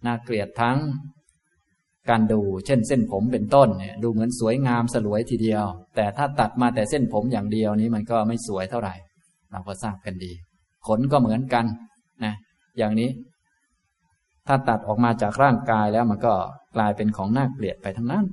[0.06, 0.78] น่าเกลียดทั้ง
[2.10, 5.64] การดู เช่น เส้นผมเป็นต้นเนี่ยดูเหมือนสวยงามสลวยทีเดียว
[5.96, 8.94] แต่ถ้าตัดมาแต่เส้นผมอย่างเดียวนี้มันก็ไม่สวยเท่าไหร่
[9.52, 10.32] เราก็ทราบกันดี
[10.86, 11.64] ขนก็เหมือนกัน
[12.24, 12.34] นะ
[12.78, 13.08] อย่างนี้
[14.48, 16.34] ถ้าตัดออกมาจากร่างกายแล้วมันก็
[16.76, 18.24] กลายเป็นของน่าเกลียดไปทั้งนั้น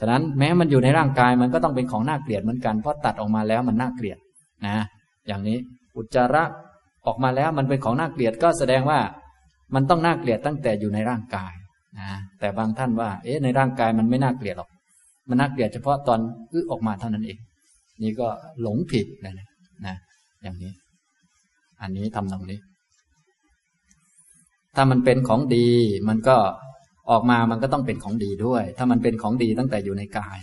[0.00, 4.18] ฉะนั้นแม้มันอยู่ในร่างกายมันก็ต้องเป็นของน่าเกลียดเหมือนกัน เพราะตัดออกมาแล้วมันน่าเกลียด
[4.66, 4.76] นะ
[5.26, 5.58] อย่างนี้
[5.96, 6.44] อุจจาระ
[7.06, 8.98] ออกมาแล้วมันเป็นของน่าเกลียดก็แสดงว่า
[9.74, 11.52] มันต้องน่าเกลียดตั้งแต่อยู่ในร่างกาย
[11.98, 12.08] นะ
[12.40, 14.70] แต่บางท่านว่า เอ๊ะในร่างกายมันไม่น่าเกลียดหรอก
[15.28, 16.20] มันน่าเกลียดเฉพาะตอน
[16.52, 17.38] อึออกมาเท่านั้นเอง
[18.02, 18.28] นี่ก็
[18.62, 19.34] หลงผิดนะ
[19.86, 19.96] นะ
[20.42, 20.72] อย่างนี้
[21.80, 22.58] อันนี้ทำตรงนี้
[24.76, 25.68] ถ้ามันเป็นของดี
[26.08, 26.36] มันก็
[27.10, 30.38] ออกมามันก็ต้องเป็นของดีด้วย ถ้ามันเป็นของดีตั้งแต่อยู่ในกาย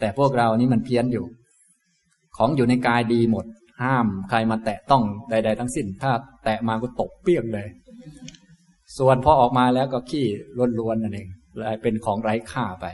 [0.00, 1.24] แต่พวกเรานี่มันเพี้ยนอยู่
[2.36, 3.44] ของอยู่ในกายดีหมด
[3.82, 6.12] ห้ามใครมาแตะต้องใด ๆ ทั้งสิ้น ถ้า
[6.44, 7.68] แตะมาก็ตกเปี้ยงเลย
[8.98, 10.26] ส่วนพอออกมาแล้วก็ขี้
[10.78, 12.86] ล้วนๆนั่นเองเลยเป็นของไร้ค่าไป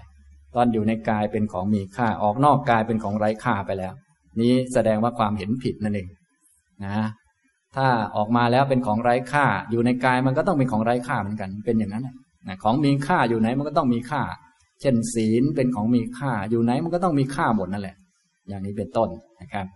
[0.55, 3.93] ตอนอยู่ในกายเป็นของมีค่า ออกนอกกายเป็นของไร้ค่าไปแล้ว
[4.41, 6.09] นี้แสดงว่าความเห็นผิดนั่นเอง
[6.85, 7.07] นะ
[7.75, 14.23] ถ้าออกมาแล้วเป็นของไร้ค่า อยู่ในกายมันก็ต้องเป็นของไร้ค่าเหมือนกัน เป็นอย่างนั้นนะของมีค่าอยู่ไหนมันก็ต้องมีค่า
[14.81, 17.97] เช่นศีลเป็นของมีค่า อยู่ไหนมันก็ต้องมีค่าหมดนั่นแหละ
[18.49, 19.09] อย่างนี้เป็นต้น
[19.41, 19.67] นะครับ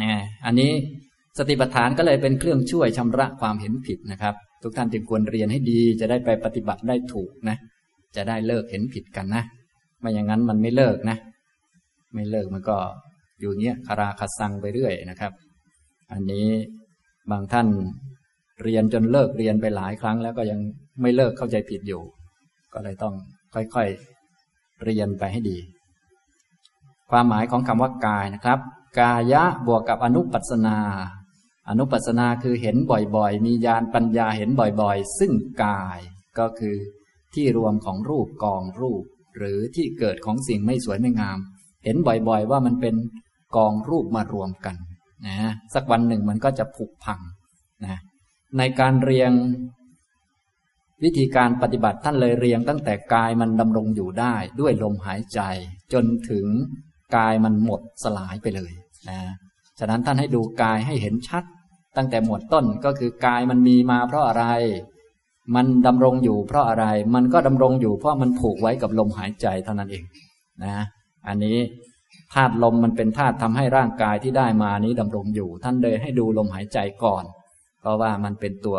[0.00, 0.10] นะ
[0.46, 0.70] อันนี้
[1.38, 7.56] สติปัฏฐานก็เลยเป็นเครื่องช่วยชำระความเห็นผิดนะครับ ทุกท่านจึงควรเรียนให้ดี จะได้ไปปฏิบัติได้ถูกนะ
[8.16, 9.42] จะได้เลิกเห็นผิดกันนะ
[10.00, 11.16] ไม่อย่างนั้นมันไม่เลิกนะ
[12.14, 12.76] ไม่เลิกมันก็
[13.40, 15.32] อยู่เนี้ยคาราคาซังไปเรื่อยนะครับ
[16.12, 16.48] อันนี้
[17.30, 17.66] บางท่าน
[18.62, 20.60] เรียนจนเลิกเรียนไปหลายครั้งแล้วก็ยัง
[21.00, 22.02] ไม่เลิกเข้าใจผิดอยู่
[22.72, 23.14] ก็เลยต้อง
[23.54, 25.58] ค่อยๆเรียนไปให้ดี
[27.10, 28.58] ความหมายของคำว่ากายนะครับ
[29.00, 30.78] กายะบวกกับอนุปัสนา
[31.68, 35.32] อนุปัสนาคือเห็นบ่อยๆ มีญาณปัญญาเห็นบ่อยๆ ซึ่ง
[35.64, 35.98] กาย
[36.38, 36.76] ก็คือ
[37.34, 39.02] ที่รวมของรูปกองรูป
[39.36, 41.38] หรือที่เกิดของสิ่งไม่สวยไม่งาม
[41.84, 42.94] เห็นบ่อยๆ ว่ามันเป็น
[43.56, 44.76] กองรูปมารวมกัน
[45.24, 47.20] นะสักวันหนึ่งมันก็จะผุพัง
[47.84, 47.98] นะ
[48.58, 49.30] ในการเรียง
[51.04, 55.40] วิธีการปฏิบัติท่านเลยเรียงตั้งแต่กายมันดำรงอยู่ได้ด้วยลมหายใจ
[55.92, 56.46] จนถึง
[57.16, 58.72] กายมันหมดสลายไปเลย
[59.08, 59.20] นะ
[59.78, 61.44] ฉะนั้นท่านให้ดูกายให้เห็นชัด
[61.96, 64.44] ตั้งแต่หมวดต้นก็คือกายมันมีมาเพราะอะไร
[65.54, 70.04] มันดำรงอยู่เพราะอะไร มันก็ดำรงอยู่เพราะมันผูกไว้กับลมหายใจเท่านั้นเอง
[70.64, 70.76] นะ
[71.28, 71.58] อันนี้
[72.34, 77.24] ธาตุลมมันเป็นธาตุทำให้ร่างกายที่ได้มานี้ดำรงอยู่ ท่านเลยให้ดูลมหายใจก่อน
[77.80, 78.78] เพราะว่ามันเป็นตัว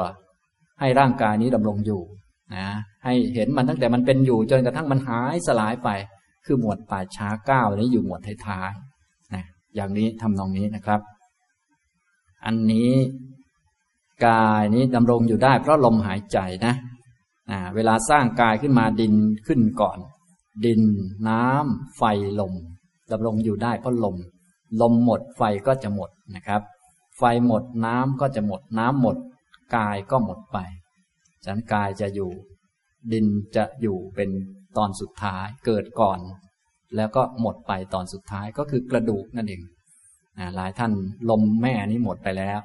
[0.79, 2.01] ให้ร่างกายนี้ดำรงอยู่
[2.55, 2.67] นะ
[3.03, 5.89] ให้เห็นมันตั้งแต่มันเป็นอยู่จนกระทั่งมันหายสลายไป
[6.45, 9.43] คือหมวดป่าช้าเก้านี้อยู่หมวดท้ายๆนะ
[9.75, 11.01] อย่างนี้ทำนองนี้นะครับ
[12.45, 12.91] อันนี้
[14.27, 16.73] กายนี้ดำรงอยู่ได้ เพราะลมหายใจนะ
[17.51, 19.13] นะเวลาสร้างกายขึ้นมาดิน
[19.47, 19.99] ขึ้นก่อน
[20.65, 20.81] ดิน
[21.27, 22.01] น้ำไฟ
[22.39, 22.53] ลม
[23.11, 24.15] ดำรงอยู่ได้เพราะลม
[24.81, 26.61] ลมหมดไฟก็จะหมดนะครับ
[27.17, 29.17] ไฟหมดน้ำก็จะหมดน้ำหมด
[29.75, 30.57] กายก็หมดไป
[31.45, 32.31] ฉันกายจะอยู่
[33.11, 34.29] ดินจะอยู่เป็น
[34.77, 36.19] ตอนสุดท้ายเกิดก่อน
[36.95, 39.61] แล้วก็หมดไปตอนสุดท้ายก็คือกระดูกนั่นเอง
[40.55, 40.91] หลายท่าน
[41.29, 42.59] ลมแม่นี้หมดไปแล้ว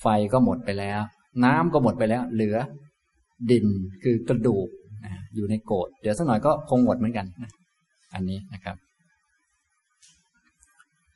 [0.00, 1.00] ไฟก็หมดไปแล้ว
[1.44, 2.56] น้ำก็หมดไปแล้ว เหลือ
[3.50, 3.66] ดิน
[4.04, 4.68] คือกระดูก
[5.34, 7.26] อยู่ในโกดเดี๋ยวสักหน่อยก็คงหมดเหมือนกัน
[8.14, 8.76] อันนี้นะครับ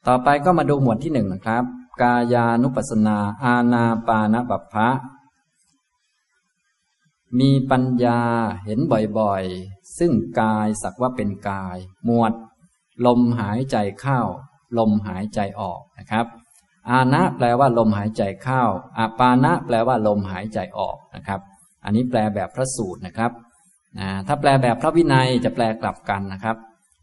[0.09, 1.65] ต่อไปก็มาดูหมวดที่หนึ่งนะครับ
[2.03, 4.89] กายานุปัสนา อาณาปานบัพพะ
[7.41, 8.21] มีปัญญา
[8.65, 8.79] เห็น
[9.19, 12.33] บ่อยๆ ซึ่งกายสักว่าเป็นกาย หมวด
[13.07, 14.21] ลมหายใจเข้า
[14.79, 16.27] ลมหายใจออกนะครับ
[16.91, 18.63] อานะแปลว่าลมหายใจเข้า
[18.99, 21.41] อาปานะแปลว่าลมหายใจออกนะครับ
[21.85, 23.33] อันนี้แปลแบบพระสูตรนะครับ
[24.27, 26.57] ถ้าแปลแบบพระวินัยจะแปลกลับกันนะครับ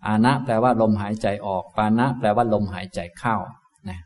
[0.08, 3.36] อานะแปลว่าลมหายใจออก ปานะแปลว่าลมหายใจเข้า
[3.90, 4.00] นะ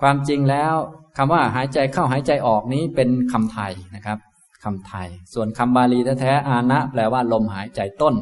[0.00, 0.74] ความจริงแล้ว
[1.16, 4.18] คำว่าหายใจเข้าหายใจออกนี้เป็นคำไทยนะครับ
[4.64, 8.14] คำไทย ส่วนคำบาลีแท้ๆอานะแปลว่าลมหายใจต้น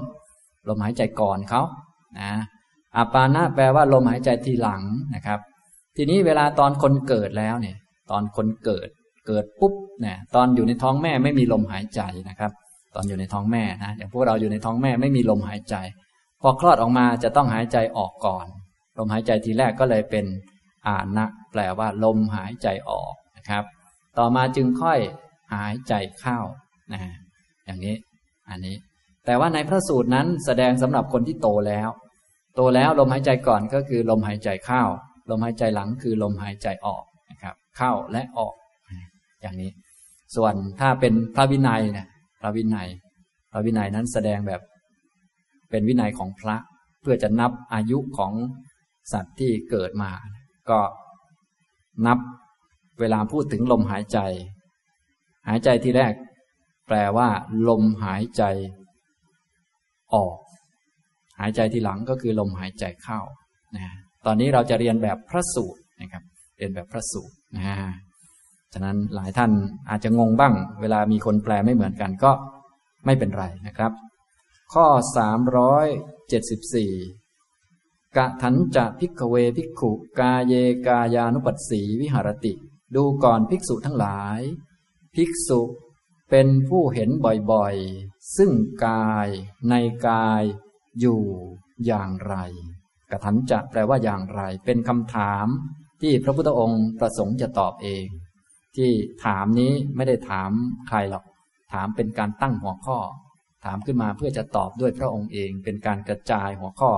[0.68, 1.62] ลมหายใจก่อนเขา
[2.18, 2.30] นะ
[2.96, 4.82] อาปานะแปลว่าลมหายใจทีหลัง
[5.14, 5.38] นะครับ
[5.96, 7.76] ทีนี้เวลาตอนคนเกิดแล้วเนี่ย
[8.10, 8.88] ตอนคนเกิด
[9.26, 12.52] เกิดปุ๊บเนี่ยตอนอยู่ในท้องแม่ไม่มีลมหายใจนะครับ
[12.94, 15.74] ตอนอยู่ในท้องแม่นะอย่างพวกเราอยู่ในท้องแม่ไม่มีลมหายใจ
[16.46, 18.46] พอคลอดออกมาจะต้องหายใจออกก่อน
[18.98, 20.24] ลมหายใจทีแรกก็เลยเป็น
[20.86, 23.64] อานะแปลว่า ลมหายใจออกนะครับ
[24.18, 24.98] ต่อมาจึงค่อย
[25.54, 26.38] หายใจเข้า
[26.92, 27.00] นะ
[27.64, 27.96] อย่างนี้
[28.50, 28.76] อันนี้
[29.26, 31.88] แต่ว่าในพระสูตรนั้นแสดงสำหรับคนที่โตแล้ว
[32.56, 34.82] โตแล้วลมหายใจก่อนก็คือลมหายใจเข้า
[35.30, 38.54] ลมหายใจหลังคือลมหายใจออกนะครับเข้าและออก
[39.42, 39.70] อย่างนี้
[40.36, 42.06] ส่วนถ้าเป็นพระวินัยนะ
[42.40, 42.88] พระวินัย
[43.52, 44.60] พระวินัยนั้นแสดงแบบ
[45.74, 46.56] เป็นวินัยของพระ
[47.02, 48.32] เพื่อจะนับอายุของ
[49.12, 50.10] สัตว์ที่เกิดมา
[50.70, 50.80] ก็
[52.06, 52.18] นับ
[53.00, 54.18] เวลาพูดถึงลมหายใจ
[55.48, 56.12] หายใจที่แรก
[56.86, 57.28] แปลว่า
[57.68, 58.42] ลมหายใจ
[60.14, 60.36] ออก
[61.40, 63.20] หายใจที่หลังก็คือลมหายใจเข้า
[63.76, 63.94] นะ
[64.26, 66.22] ตอนนี้เราจะเรียนแบบพระสูตรนะครับ
[66.56, 67.66] เรียนแบบพระสูตรนะ
[68.72, 69.50] ฉะนั้นหลายท่าน
[69.90, 72.30] อาจจะงงบ้าง เวลามีคนแปลไม่เหมือนกันก็
[73.06, 73.92] ไม่เป็นไรนะครับ
[74.78, 74.88] ข้อ
[76.52, 80.54] 374กะถันจะพิกเวพิกขุกาเย
[80.86, 82.52] กายานุปัสสีวิหารติ
[82.96, 84.40] ดูก่อนภิกษุทั้งหลาย
[85.14, 85.60] ภิกษุ
[86.30, 87.10] เป็นผู้เห็น
[87.52, 88.50] บ่อยๆ ซึ่ง
[88.86, 89.28] กาย
[89.68, 89.74] ใน
[90.08, 90.42] กาย
[91.00, 91.22] อยู่
[91.86, 92.34] อย่างไร
[93.10, 95.46] กระถันจะแปลว่าอย่างไร เป็นคำถาม
[96.02, 98.06] ที่พระพุทธองค์ประสงค์จะตอบเอง
[98.76, 98.90] ที่
[99.24, 100.50] ถามนี้ไม่ได้ถาม
[100.88, 101.24] ใครหรอก
[101.72, 102.98] ถามเป็นการตั้งหัวข้อ
[103.64, 106.92] ถามขึ้นมาเพื่อจะตอบด้วยพระองค์เอง เป็นการกระจายหัวข้อ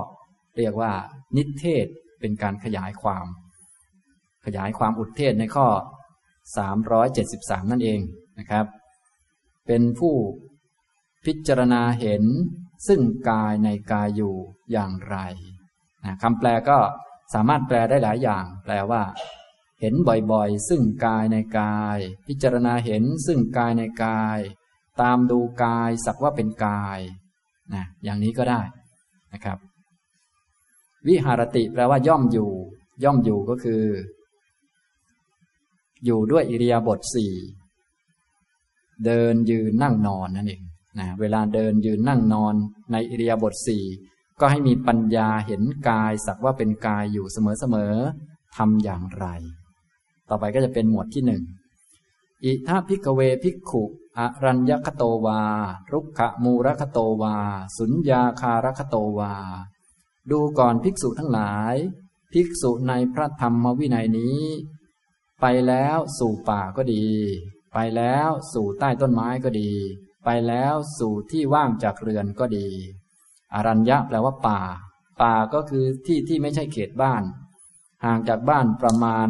[0.57, 0.93] เรียกว่า
[1.37, 1.87] นิเทศ
[2.21, 3.27] เป็นการขยายความ
[4.47, 5.67] ขยายความอุทเทศในข้อ
[6.69, 8.01] 373 นั่นเอง
[8.39, 8.67] นะครับ
[9.67, 10.15] เป็นผู้
[11.27, 12.25] พิจารณาเห็น
[12.89, 13.01] ซึ่ง
[13.31, 14.35] กายในกายอยู่
[14.73, 15.17] อย่างไร
[16.05, 16.79] นะคำแปลก็
[17.35, 19.03] สามารถแปลได้หลายอย่าง แปลว่า
[19.81, 19.95] เห็น
[20.33, 21.99] บ่อยๆ ซึ่งกายในกาย
[22.29, 24.39] พิจารณาเห็นซึ่งกายในกาย
[25.01, 27.01] ตามดูกายสักว่าเป็นกาย
[27.75, 28.61] นะอย่างนี้ก็ได้
[29.33, 29.59] นะครับ
[31.07, 32.51] วิหารติแปลว่าย่อมอยู่
[33.05, 33.83] ย่อมอยู่ก็คือ
[36.05, 37.35] อยู่ด้วยอิริยาบถสี่
[39.05, 40.63] เดินยืนนั่งนอนนั่นเอง
[40.99, 42.55] นะเวลาเดินยืนนั่งนอน
[42.93, 43.85] ในอิริยาบถสี่
[44.41, 49.27] ก็ให้มีปัญญาเห็นกายสักว่าเป็นกายอยู่เสมอๆทำอย่างไร
[50.29, 51.43] ต่อไปก็จะเป็นหมวดที่หนึ่ง
[52.45, 53.83] อิทาพิกเวพิกขุ
[54.19, 55.43] อรัญญคโตวา
[55.93, 57.37] รุกขมูรคโตวา
[57.79, 59.35] สุญญาคารคโตวา
[60.31, 61.75] ดูก่อนภิกษุทั้งหลาย
[62.33, 64.41] ภิกษุในพระธรรมวินัยนี้
[65.41, 67.07] ไปแล้วสู่ป่าก็ดี
[67.73, 69.73] ไปแล้วสู่ใต้ต้นไม้ก็ดี
[70.25, 72.69] ไปแล้วสู่ที่ว่างจากเรือนก็ดี
[73.55, 74.61] อรัญญะแปลว่าป่า
[75.23, 77.23] ป่าก็คือที่ที่ไม่ใช่เขตบ้าน
[78.05, 79.29] ห่างจากบ้านประมาณ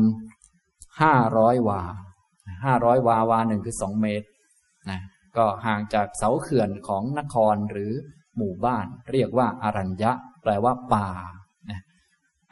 [1.00, 1.82] ห้าร้อยวา
[2.64, 4.26] ห้าร้อยวาวาหนึ่งคือสองเมตร
[4.90, 5.00] นะ
[5.36, 7.92] ก็ห่างจากเสาเขื่อนของนครหรือ
[8.36, 11.08] หมู่บ้าน เรียกว่าอารัญญะ แปลว่าป่า
[11.70, 11.80] นะ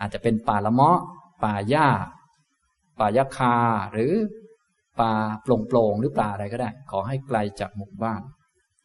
[0.01, 1.01] อาจจะเป็นป่าละเมาะ
[1.45, 1.89] ป่าหญ้า
[2.99, 3.57] ป่ายคา
[3.93, 4.13] หรือ
[5.01, 8.23] ป่าโปร่งๆหรือป่าอะไรก็ได้ ขอให้ไกลจากหมู่บ้าน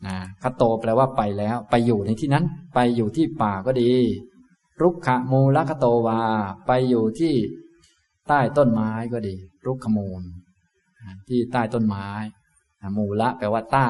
[0.05, 3.91] นะคาโตแปลว่าไปแล้ว ไปอยู่ในที่นั้น ไปอยู่ที่ป่าก็ดี
[4.81, 6.21] รุกขะมูลคโตวา
[6.67, 7.33] ไปอยู่ที่
[8.27, 9.35] ใต้ต้นไม้ก็ดี
[9.65, 10.21] รุกขมูล
[11.27, 12.07] ที่ใต้ต้นไม้
[12.97, 13.87] มูละแปลว่าใต้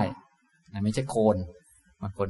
[0.83, 1.37] ไม่ใช่โคน
[2.01, 2.29] บางคน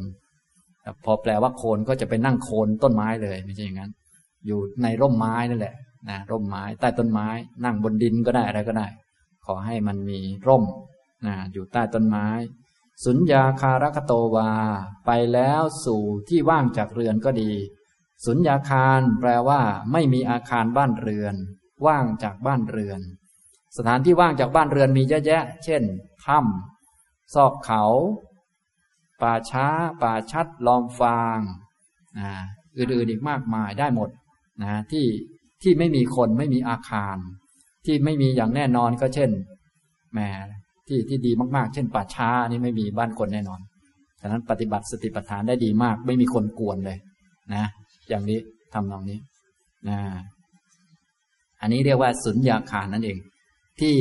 [1.05, 3.91] พอแปลว่าโคนก็จะไปนั่งโคนต้นไม้เลย ไม่ใช่อย่างนั้น
[4.45, 5.75] อยู่ในร่มไม้นั่นแหละ
[6.09, 7.27] นะร่มไม้ ใต้ต้นไม้
[7.65, 8.87] นั่งบนดินก็ได้อะไรก็ได้
[9.45, 10.63] ขอให้มันมีร่ม
[11.27, 12.27] นะอยู่ใต้ต้นไม้
[13.05, 14.51] สุญญาคารคโตวา
[15.05, 17.51] ไปแล้วสู่ที่ว่างจากเรือนก็ดี
[18.25, 21.35] สุญญาคารแปลว่า ไม่มีอาคารบ้านเรือน
[21.85, 22.99] ว่างจากบ้านเรือน
[23.77, 25.83] สถานที่ว่างจากบ้านเรือนมีเยอะแยะ เช่น
[26.29, 27.83] ถ้ำซอกเขา
[29.21, 29.67] ป่าช้า
[30.01, 31.39] ป่าชัด ลอมฟาง
[32.19, 32.31] นะ
[32.77, 34.09] อื่นๆอีกมากมายได้หมด
[34.61, 35.05] นะที่
[35.61, 37.17] ที่ไม่มีคนไม่มีอาคาร
[37.85, 39.29] ที่ไม่มีอย่างแน่นอนก็เช่น
[40.13, 40.19] แหม
[40.87, 43.59] ที่ที่ดีมากๆ เช่น ป่าช้านี่ไม่มีบ้านคนแน่นอน
[44.21, 46.97] ฉะนั้นปฏิบัติสติปัฏฐานได้ดีมาก ไม่มีคนกวนเลย
[47.53, 47.65] นะ
[48.09, 48.39] อย่างนี้
[48.73, 49.19] ทำนองนี้
[49.89, 49.97] นะ
[51.61, 53.17] อันนี้เรียกว่าสุญญาคารนั่นเอง
[53.79, 53.95] ที่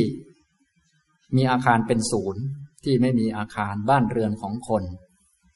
[1.37, 2.43] มีอาคารเป็นศูนย์
[2.85, 4.83] ที่ไม่มีอาคารบ้านเรือนของคน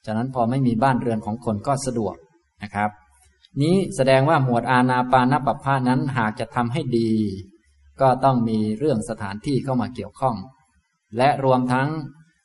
[0.05, 2.15] ฉะนั้นพอไม่มีบ้านเรือนของคนก็สะดวก
[2.63, 2.89] นะครับ
[3.61, 7.11] นี้แสดงว่าหมวดอาณาปานปัปพานั้นหากจะทำให้ดี
[8.01, 10.35] ก็ต้องมีเรื่องสถานที่เข้ามาเกี่ยวข้อง
[11.17, 11.87] และรวมทั้ง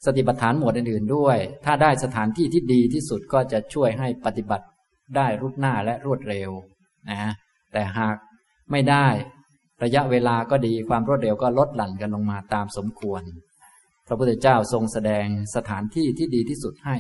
[0.04, 4.66] สติปัฏฐานหมวดอื่นๆด้วย ถ้าได้สถานที่ที่ดีที่สุดก็จะช่วยให้ปฏิบัติ
[5.16, 6.50] ได้รุดหน้าและรวดเร็ว
[7.10, 7.32] นะ
[7.72, 8.16] แต่หาก
[8.70, 9.06] ไม่ได้
[9.84, 13.22] ระยะเวลาก็ดีความรวดเร็วก็ลดหลั่นกันลงมาตามสมควร
[14.06, 16.96] พระพุทธเจ้าทรงแสดงสถานที่ที่ดีที่สุดให้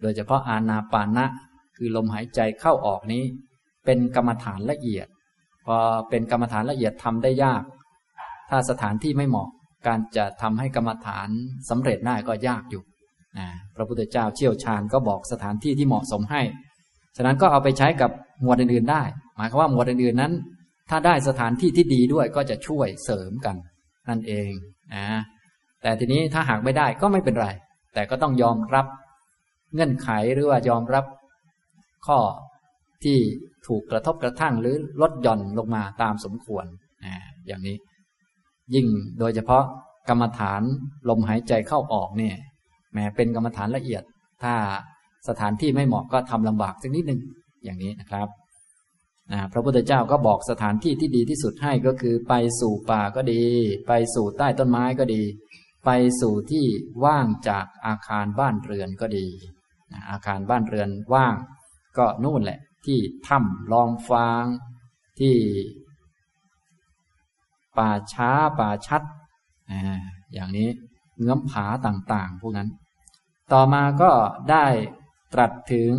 [0.00, 1.26] โดยเฉพาะอาณาปานะ
[1.76, 3.24] คือลมหายใจเข้าออกนี้
[3.84, 5.06] เป็นกรรมฐานละเอียด
[5.66, 5.76] พอ
[6.08, 7.62] เป็นกรรมฐานละเอียดทำได้ยาก
[8.50, 9.48] ถ้าสถานที่ไม่เหมาะ
[9.86, 11.28] การจะทำให้กรรมฐาน
[11.70, 12.82] สำเร็จได้ก็ยากอยู่
[13.38, 16.42] นะพระพุทธเจ้าเชี่ยวชาญก็บอกสถานที่ที่เหมาะสมให้
[17.16, 18.10] ฉะนั้นก็เอาไปใช้กับ
[18.42, 19.02] หมวดอื่นๆได้
[19.36, 20.32] หมายความว่าหมวดอื่นๆนั้น
[20.90, 23.56] ถ้าได้สถานที่ที่ดีด้วยก็จะช่วยเสริมกัน
[24.08, 24.50] นั่นเอง
[24.94, 25.06] นะ
[25.82, 27.48] แต่ทีนี้ถ้าหากไม่ได้ก็ไม่เป็นไร
[27.94, 28.86] แต่ก็ต้องยอมรับ
[29.74, 31.04] เงื่อนไขหรือว่ายอมรับ
[32.06, 32.18] ข้อ
[33.04, 33.18] ที่
[33.66, 36.64] ถูกกระทบกระทั่งหรือลดหย่อนลงมาตามสมควร
[37.04, 37.14] นะ
[37.46, 37.76] อย่างนี้
[38.74, 38.86] ยิ่ง
[39.18, 39.64] โดยเฉพาะ
[40.08, 40.62] กรรมฐาน
[41.08, 42.36] ลมหายใจเข้าออกเนี่ย
[42.94, 44.02] แม้เป็นกรรมฐานละเอียด
[44.42, 44.54] ถ้า
[45.28, 47.20] สถานที่ไม่เหมาะก็ทำลำบากสักนิดหนึ่ง
[47.64, 48.28] อย่างนี้นะครับ
[49.52, 53.44] พระพุทธเจ้าก็บอกสถานที่ที่ดีที่สุดให้ก็คือไปสู่ป่าก็ดี
[53.88, 55.22] ไปสู่ใต้ต้นไม้ก็ดี
[55.84, 55.90] ไป
[56.20, 56.66] สู่ที่
[57.04, 59.26] ว่างจากอาคารบ้านเรือนก็ดี
[60.10, 61.34] อาคารบ้านเรือนว่าง
[61.98, 64.44] ก็นู่นแหละ ที่ถ้ำลองฟาง
[65.20, 65.36] ที่
[67.78, 69.02] ป่าช้าป่าชัด
[69.70, 69.72] อ
[70.32, 70.68] อย่างนี้
[71.18, 72.68] เงื้อมผาต่างๆ พวกนั้น
[73.52, 74.10] ต่อมาก็
[74.50, 74.66] ได้
[75.34, 75.92] ตรัสถึง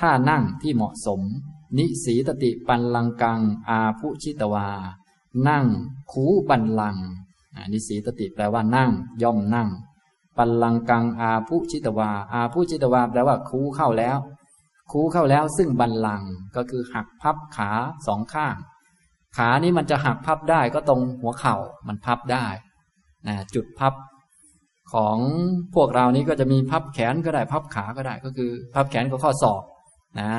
[0.00, 1.20] ท่านั่งที่เหมาะสม
[1.78, 4.68] นิสีตติปันลังกัง อาภุชิตวา
[5.48, 5.66] นั่ง
[6.12, 6.96] คูบันลัง
[7.72, 8.90] นิสีตติแปลว่านั่ง
[9.22, 9.68] ย่อมนั่ง
[10.36, 14.18] ปันลังกังอาภุชิตวา อาภุชิตวาแปลว่าคูเข้าแล้ว
[14.92, 16.22] คูเข้าแล้วซึ่งบันลัง
[16.56, 17.70] ก็คือหักพับขา
[18.06, 18.56] สองข้าง
[19.36, 21.56] ขานี้มันจะหักพับได้ก็ตรงหัวเข่า
[21.88, 22.46] มันพับได้
[23.26, 23.94] นะจุดพับ
[24.92, 25.18] ของ
[25.74, 29.62] พวกเรานี้ก็จะมีพับแขนก็ได้พับขาก็ได้ก็คือ พับแขนก็ข้อศอก
[30.20, 30.32] นะ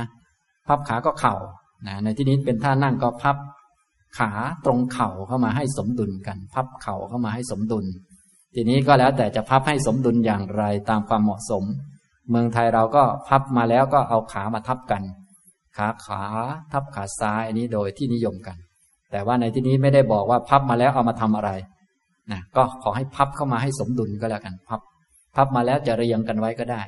[0.67, 1.35] พับขาก็เข่า
[1.87, 3.37] นะในที่นี้เป็นท่านั่งก็พับ
[4.17, 4.31] ขา
[4.65, 7.85] ตรงเข่าเข้ามาให้สมดุลกัน พับเข่าเข้ามาให้สมดุล
[8.55, 11.63] ทีนี้ก็แล้วแต่จะพับให้สมดุลอย่างไรตามความเหมาะสม
[12.29, 15.01] เมืองไทยเราก็พับมาแล้วก็เอาขามาทับกัน
[15.77, 16.23] ขาขา
[16.71, 18.57] ทับขาซ้ายอันนี้โดยที่นิยมกัน
[19.11, 21.51] แต่ว่าในที่นี้ไม่ได้บอกว่าพับมาแล้วเอามาทำอะไร
[22.31, 24.81] นะก็ขอให้พับเข้ามาให้สมดุลก็แล้วกัน พับ
[25.35, 26.81] พับมาแล้วจะเรียงกันไว้ก็ได้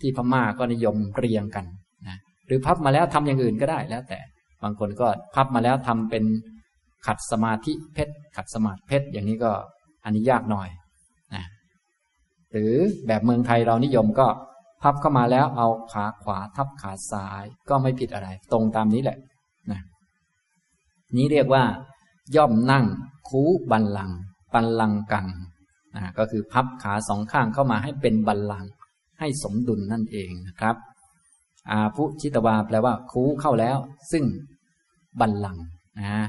[0.00, 1.64] ที่พม่าก็นิยมเรียงกัน
[2.46, 4.18] หรือพับมาแล้วทำอย่างอื่นก็ได้แล้ว แต่
[4.62, 6.24] บางคนก็พับมาแล้วทำเป็น
[7.06, 9.52] ขัดสมาธิเพชรขัดสมาธิเพชรอย่างนี้ก็
[10.04, 10.68] อันนี้ยากหน่อย
[11.34, 11.44] นะ
[12.52, 12.74] หรือ
[13.06, 14.26] แบบเมืองไทยเรานิยมก็
[14.82, 19.18] พับเข้ามาแล้วเอาขาขวาทับขาซ้าย ก็ไม่ผิดอะไร ตรงตามนี้แหละ
[19.70, 19.80] นะ
[21.16, 21.64] นี้เรียกว่า
[22.36, 22.84] ย่อมนั่ง
[23.28, 24.10] คูบันลัง
[24.54, 25.26] บันลังกัง
[25.96, 28.64] นะก็คือพับขาสองข้างเข้ามาให้เป็นบันลัง
[29.18, 30.76] ให้สมดุลนั่นเองนะครับ
[31.70, 33.78] อาภุชิตวาแปลว่า คูเข้าแล้ว
[34.12, 34.24] ซึ่ง
[35.20, 35.58] บันลัง
[35.98, 36.26] นะ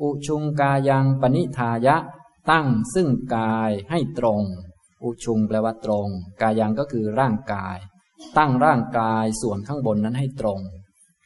[0.00, 1.96] อุชุงกายังปณิทายะ
[2.50, 4.42] ตั้งซึ่งกายให้ตรง
[5.02, 6.08] อุชุงแปลว่าตรง
[6.40, 7.76] กายังก็คือร่างกาย
[8.38, 10.60] ตั้งร่างกายส่วนข้างบนนั้นให้ตรง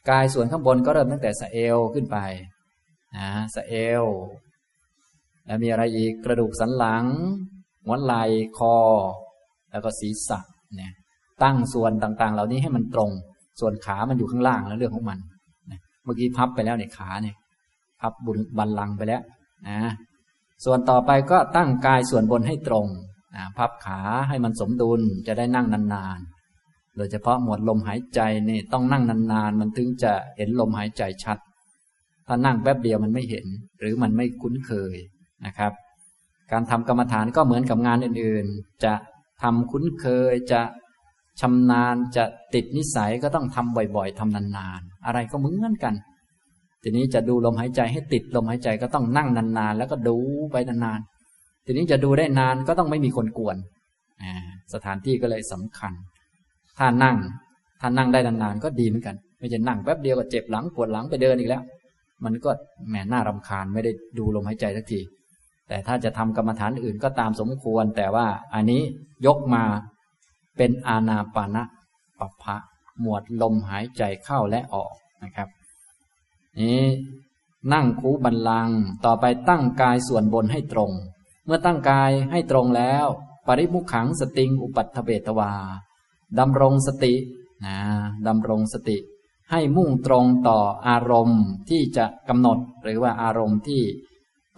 [0.09, 2.17] กายส่วนข้างบนก็เริ่มตั้งแต่สะเอวขึ้นไป
[3.17, 4.05] นะสะเอว
[5.45, 7.05] แล้วมีอะไรอีกกระดูกสันหลัง
[7.85, 8.23] หัวไหล่
[8.57, 8.77] คอ
[9.71, 10.39] แล้วก็ศีรษะ
[10.75, 10.93] เนี่ย
[11.43, 13.11] ตั้งส่วนต่างๆ เหล่านี้ให้มันตรง
[13.59, 15.19] ส่วนขามันอยู่ข้างล่างแล้วเรื่องของมัน
[16.03, 17.35] เมื่อกี้พับไปแล้วเนี่ยขาเนี่ย
[18.01, 19.21] พับบุญบันลังไปแล้ว
[19.67, 19.79] นะ
[20.65, 22.87] ส่วนต่อไปก็ตั้งกายส่วนบนให้ตรง
[23.35, 31.37] นะพับขาให้มันสมดุลจะได้นั่งนานๆ โดยเฉพาะหมวดลมหายใจนี่ต้องนั่งนานๆ มันถึงจะเห็นลมหายใจชัด
[32.27, 33.45] ถ้านั่งแป๊บเดียวมันไม่เห็น
[33.79, 34.95] หรือมันไม่คุ้นเคย
[35.45, 35.73] นะครับ
[36.51, 38.93] การทำกรรมฐานก็เหมือนกับงานอื่นๆ จะ
[39.41, 40.61] ทำคุ้นเคยจะ
[41.41, 42.23] ชำนาญจะ
[42.53, 45.93] ติดนิสัยก็ต้องทำบ่อยๆทำนานๆ อะไรก็เหมือนกัน
[46.83, 50.17] ทีนี้จะดูลมหายใจให้ติดลมหายใจก็ต้องนั่งนานๆ แล้วก็ดู
[50.51, 53.57] ไปนานๆ ทีนี้จะดูได้นานก็ต้องไม่มีคนกวน
[54.73, 55.93] สถานที่ก็เลยสำคัญ
[56.77, 57.15] ถ้านั่ง
[57.81, 61.63] ถ้านั่งได้นานๆ ก็ดีเหมือนกัน ไม่ใช่นั่งแป๊บเดียวก็เจ็บหลังปวดหลังไปเดินอีกแล้ว
[62.23, 62.49] มันก็
[62.89, 64.99] แหมน่ารำคาญไม่ได้ดูลมหายใจสักที
[65.67, 68.81] แต่ถ้าจะทำกรรมฐานอื่นก็ตามสมควร แต่ว่าอันนี้
[69.25, 69.63] ยกมา
[70.57, 71.63] เป็นอาณาปานะ
[72.19, 72.55] ปภะ
[72.99, 75.49] หมวดลมหายใจเข้าและออกนะครับ
[76.59, 76.83] นี้
[77.73, 78.69] นั่งคูบันลัง
[79.05, 80.91] ต่อไปตั้งกายส่วนบนให้ตรง
[81.45, 83.05] เมื่อตั้งกายให้ตรงแล้ว
[83.47, 85.53] ปริมุขขังสติงอุปัตถเบตวา
[86.39, 87.13] ดำรงสติ
[87.65, 87.77] นะ
[88.27, 88.97] ดำรงสติ
[89.51, 93.81] ให้มุ่งตรงต่ออารมณ์ที่จะกำหนด หรือว่าอารมณ์ที่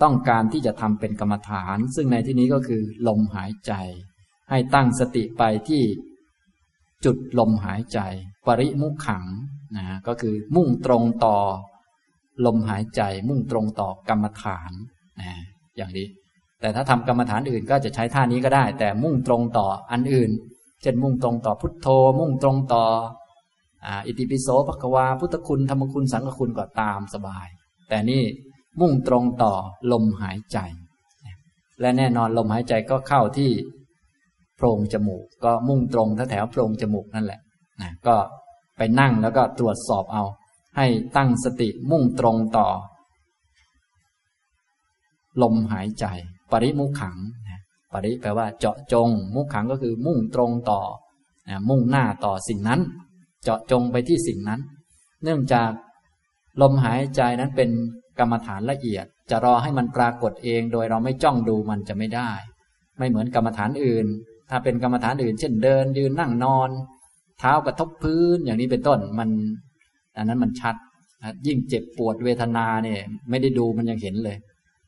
[0.02, 3.74] ต้องการที่จะทำเป็นกรรมฐาน ซึ่งในที่นี้ก็คือ ลมหายใจ
[4.52, 5.84] ให้ตั้งสติไปที่
[7.06, 8.00] จุดลมหายใจ
[8.48, 9.26] ปริมุขขัง
[9.78, 11.38] นะก็คือมุ่งตรงต่อ
[12.46, 14.72] ลมหายใจ มุ่งตรงต่อกรรมฐาน
[15.20, 15.30] นะ
[15.78, 16.08] อย่างนี้
[16.62, 20.32] แต่ถ้าทำกรรมฐานอื่นก็จะใช้ท่านี้ก็ได้ แต่มุ่งตรงต่ออันอื่น
[20.82, 21.88] เช่นมุ่งตรงต่อพุทโธ
[22.20, 22.84] มุ่งตรงต่อ
[24.06, 27.48] อิติปิโสภควา พุทธคุณ ธรรมคุณสังฆคุณก็ตามสบาย
[27.90, 28.24] แต่นี่
[28.82, 29.54] มุ่งตรงต่อ
[29.92, 30.58] ลมหายใจ
[31.82, 33.52] และแน่นอนลมหายใจก็เข้าที่
[34.62, 37.40] พรงจมูก ก็มุ่งตรงแถวโพรงจมูกนั่นแหละ
[37.82, 38.16] นะก็
[38.78, 40.24] ไปนั่งแล้วก็ตรวจสอบเอา
[40.78, 42.68] ให้ตั้งสติมุ่งตรงต่อ
[45.42, 46.06] ลมหายใจ
[46.52, 47.18] ปริมุขขัง
[47.50, 47.62] นะ
[47.94, 50.82] ปริแปลว่าเจาะจง มุขขังก็คือมุ่งตรงต่อ
[51.50, 52.80] นะมุ่งหน้าต่อสิ่งนั้น
[53.44, 54.62] เจาะจงไปที่สิ่งนั้น
[55.24, 55.72] เนื่องจาก
[56.62, 57.70] ลมหายใจนั้นเป็น
[58.20, 62.32] กรรมฐานละเอียด จะรอให้มันปรากฏเอง โดยเราไม่จ้องดูมันจะไม่ได้
[62.98, 64.08] ไม่เหมือนกรรมฐานอื่น
[64.52, 66.70] ถ้าเป็นกรรมฐานอื่น เช่นเดิน ยืนนั่งนอน
[67.40, 69.30] เท้ากระทบพื้นอย่างนี้เป็นต้นมัน
[70.18, 70.76] อันนั้นมันชัด
[71.48, 74.38] ยิ่งเจ็บปวดเวทนาเนี่ย ไม่ได้ดูมันยังเห็นเลย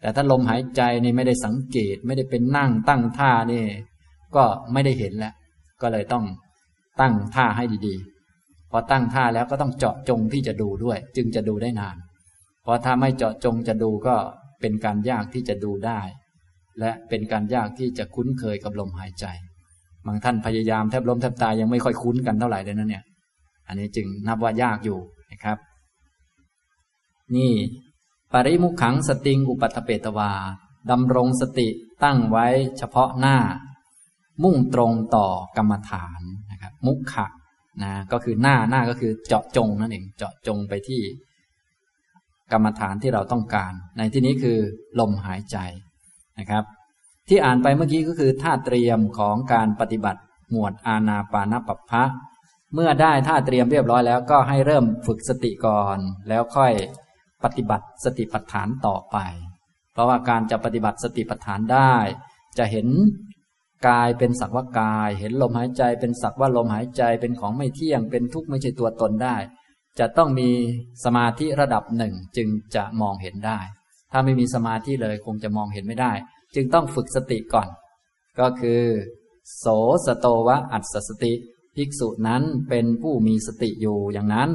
[0.01, 3.63] แต่ถ้าลมหายใจนี่ไม่ได้สังเกต ไม่ได้เป็นนั่งตั้งท่านี่
[4.35, 5.33] ก็ไม่ได้เห็นแล้ว
[5.81, 6.25] ก็เลยต้อง
[7.01, 11.97] ตั้งท่าให้ดีๆ พอตั้งท่าแล้วก็ต้องเจาะจงที่จะดูด้วย จึงจะดูได้นาน
[12.63, 14.15] เพราะถ้าไม่เจาะจงจะดูก็
[14.61, 15.99] เป็นการยากที่จะดูได้
[16.79, 19.25] และเป็นการยากที่จะคุ้นเคยกับลมหายใจ
[20.07, 23.03] บางท่านพยายามแทบล้มแทบตายยังไม่ค่อยคุ้นกันเท่าไหร่เลยนะเนี่ย
[23.67, 24.99] อันนี้จึงนับว่ายากอยู่
[25.31, 25.57] นะครับ
[27.35, 27.51] นี่
[28.33, 30.31] ปริมุขขังสติงอุปัตเปตวา
[30.91, 31.67] ดำรงสติ
[32.03, 33.37] ตั้งไว้เฉพาะหน้า
[34.43, 37.27] มุ่งตรงต่อกรรมฐานนะครับ มุขขะ
[37.83, 41.01] นะก็คือหน้าหน้าก็คือเจาะจงนั่นเองเจาะจงไปที่
[42.51, 44.57] กรรมฐานที่เราต้องการ ในที่นี้คือ
[44.99, 45.57] ลมหายใจ
[46.39, 46.63] นะครับ
[47.29, 52.03] ที่อ่านไปเมื่อกี้ก็คือท่าเตรียมของการปฏิบัติหมวดอาณาปานปัปพะ
[52.73, 55.97] เมื่อได้ท่าเตรียมเรียบร้อยแล้วก็ให้เริ่มฝึกสติก่อน
[56.29, 56.73] แล้วค่อย
[57.43, 59.17] ปฏิบัติสติปัฏฐานต่อไป
[59.93, 61.93] เพราะว่าการจะปฏิบัติสติปัฏฐานได้
[62.57, 62.87] จะเห็น
[63.87, 69.35] กายเป็นสักว่ากาย เห็นลมหายใจเป็นสักว่าลมหายใจเป็นของไม่เที่ยง เป็นทุกข์ไม่ใช่ตัวตนได้
[69.99, 70.49] จะต้องมี
[71.05, 73.59] สมาธิระดับหนึ่งจึงจะมองเห็นได้
[74.11, 76.11] ถ้าไม่มีสมาธิเลยคงจะมองเห็นไม่ได้
[76.55, 77.69] จึงต้องฝึกสติก่อน
[78.39, 78.81] ก็คือ
[79.57, 79.65] โส
[80.05, 81.33] สโตวะอัตสติ
[81.75, 84.49] ภิกษุนั้นเป็นผู้มีสติอยู่อย่างนั้น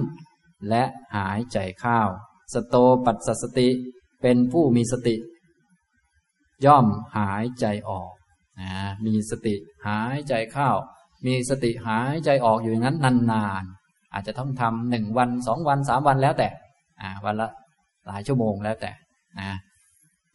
[0.68, 0.84] และ
[1.16, 2.00] หายใจเข้า
[2.54, 3.68] สโตปัสสติ
[4.22, 5.16] เป็นผู้มีสติ
[6.66, 8.12] ย่อมหายใจออก
[8.60, 8.72] นะ
[9.06, 9.54] มีสติ
[9.86, 10.70] หายใจเข้า
[11.26, 12.98] มีสติหายใจออกอยู่อย่างนั้น
[13.32, 16.48] นานๆ อาจจะต้องทำหนึ่งวันสองวันสามวันแล้วแต่
[17.24, 17.48] วันละ
[18.06, 18.90] หลายชั่วโมงแล้วแต่
[19.40, 19.50] นะ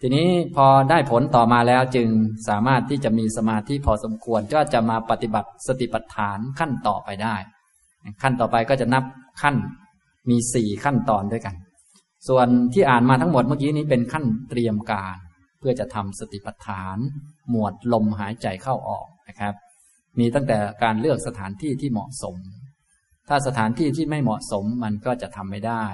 [0.05, 2.07] ทีนี้พอได้ผลต่อมาแล้วจึง
[2.49, 7.35] สามารถที่จะมีสมาธิพอสมควรก็จะมาปฏิบัติสติปัฏฐานขั้นต่อไปได้
[8.21, 9.03] ขั้นต่อไปก็จะนับ
[9.41, 9.55] ขั้น
[10.29, 11.55] มีสี่ขั้นตอนด้วยกัน
[12.27, 15.17] ส่วนที่อ่านมาทั้งหมดเมื่อกี้นี้เป็นขั้นเตรียมการ
[15.59, 16.97] เพื่อจะทำสติปัฏฐาน
[17.49, 19.53] หมวดลมหายใจเข้าออกนะครับ
[20.19, 22.35] มีตั้งแต่การเลือกสถานที่ที่เหมาะสม
[23.29, 25.85] ถ้าสถานที่ที่ไม่เหมาะสมมันก็จะทำไม่ได้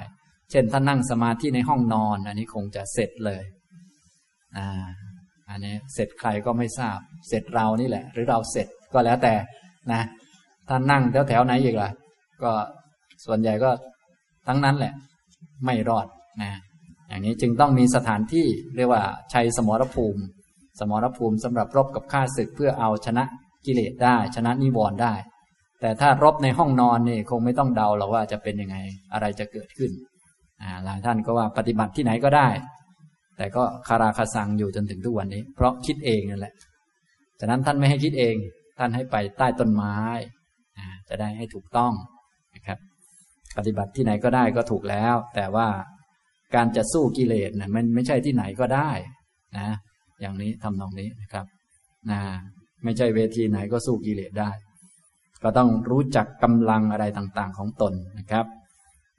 [0.50, 3.44] เช่นถ้านั่งสมาธิในห้องนอน อันนี้คงจะเสร็จเลย
[4.56, 4.84] อ่า
[5.50, 6.98] อันนี้เสร็จใครก็ไม่ทราบ
[7.28, 9.34] เสร็จเรานี่แหละ หรือเราเสร็จก็แล้วแต่
[9.92, 10.02] นะ
[10.68, 11.90] ถ้านั่งแถวแถวไหนอีกล่ะ
[12.42, 12.52] ก็
[13.24, 13.70] ส่วนใหญ่ก็
[14.48, 14.92] ทั้งนั้นแหละ
[15.64, 16.06] ไม่รอด
[16.42, 16.52] นะ
[17.08, 18.46] อย่างนี้จึงต้องมีสถานที่
[18.76, 20.20] เรียกว่าชัยสมรภูมิ
[20.80, 23.24] สมรภูมิสำหรับรบกับข้าศึกเพื่อเอาชนะ
[23.66, 25.14] กิเลสได้ ชนะนิวรณ์ได้
[25.80, 28.76] แต่ถ้ารบในห้องนอนนี่คงไม่ต้องเดาหรอกว่าจะเป็นยังไง
[29.12, 29.90] อะไรจะเกิดขึ้น
[30.84, 32.48] หลายท่านก็ว่าปฏิบัติที่ไหนก็ได้
[33.40, 36.54] แต่ก็คาราคาซังอยู่จนถึงทุกวันนี้ เพราะคิดเองนั่นแหละ
[37.40, 38.34] ฉะนั้นท่านไม่ให้คิดเอง
[38.78, 39.96] ท่านให้ไปใต้ต้นไม้
[41.08, 41.92] จะได้ให้ถูกต้อง
[42.54, 42.78] นะครับ
[43.56, 45.68] ปฏิบัติที่ไหนก็ได้ก็ถูกแล้ว แต่ว่า
[46.54, 48.90] การจะสู้กิเลสนะมันไม่ใช่ที่ไหนก็ได้
[49.58, 49.68] นะ
[50.20, 51.46] อย่างนี้ทำนองนี้นะครับ
[52.10, 52.20] นะ
[52.84, 54.50] ไม่ใช่เวทีไหนก็สู้กิเลสได้
[55.42, 58.46] ก็ต้องรู้จักกำลังอะไรต่างๆ ของตนนะครับ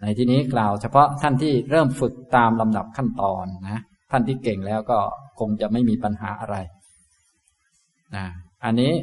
[0.02, 3.82] ในที่นี้กล่าวเฉพาะท่านที่เริ่มฝึกตามลำดับขั้นตอนนะ
[4.12, 5.00] ท่านที่เก่งแล้วก็
[5.40, 6.58] คงจะไม่มีปัญหาอะไร
[8.16, 8.26] นะ
[8.66, 8.94] อันนี้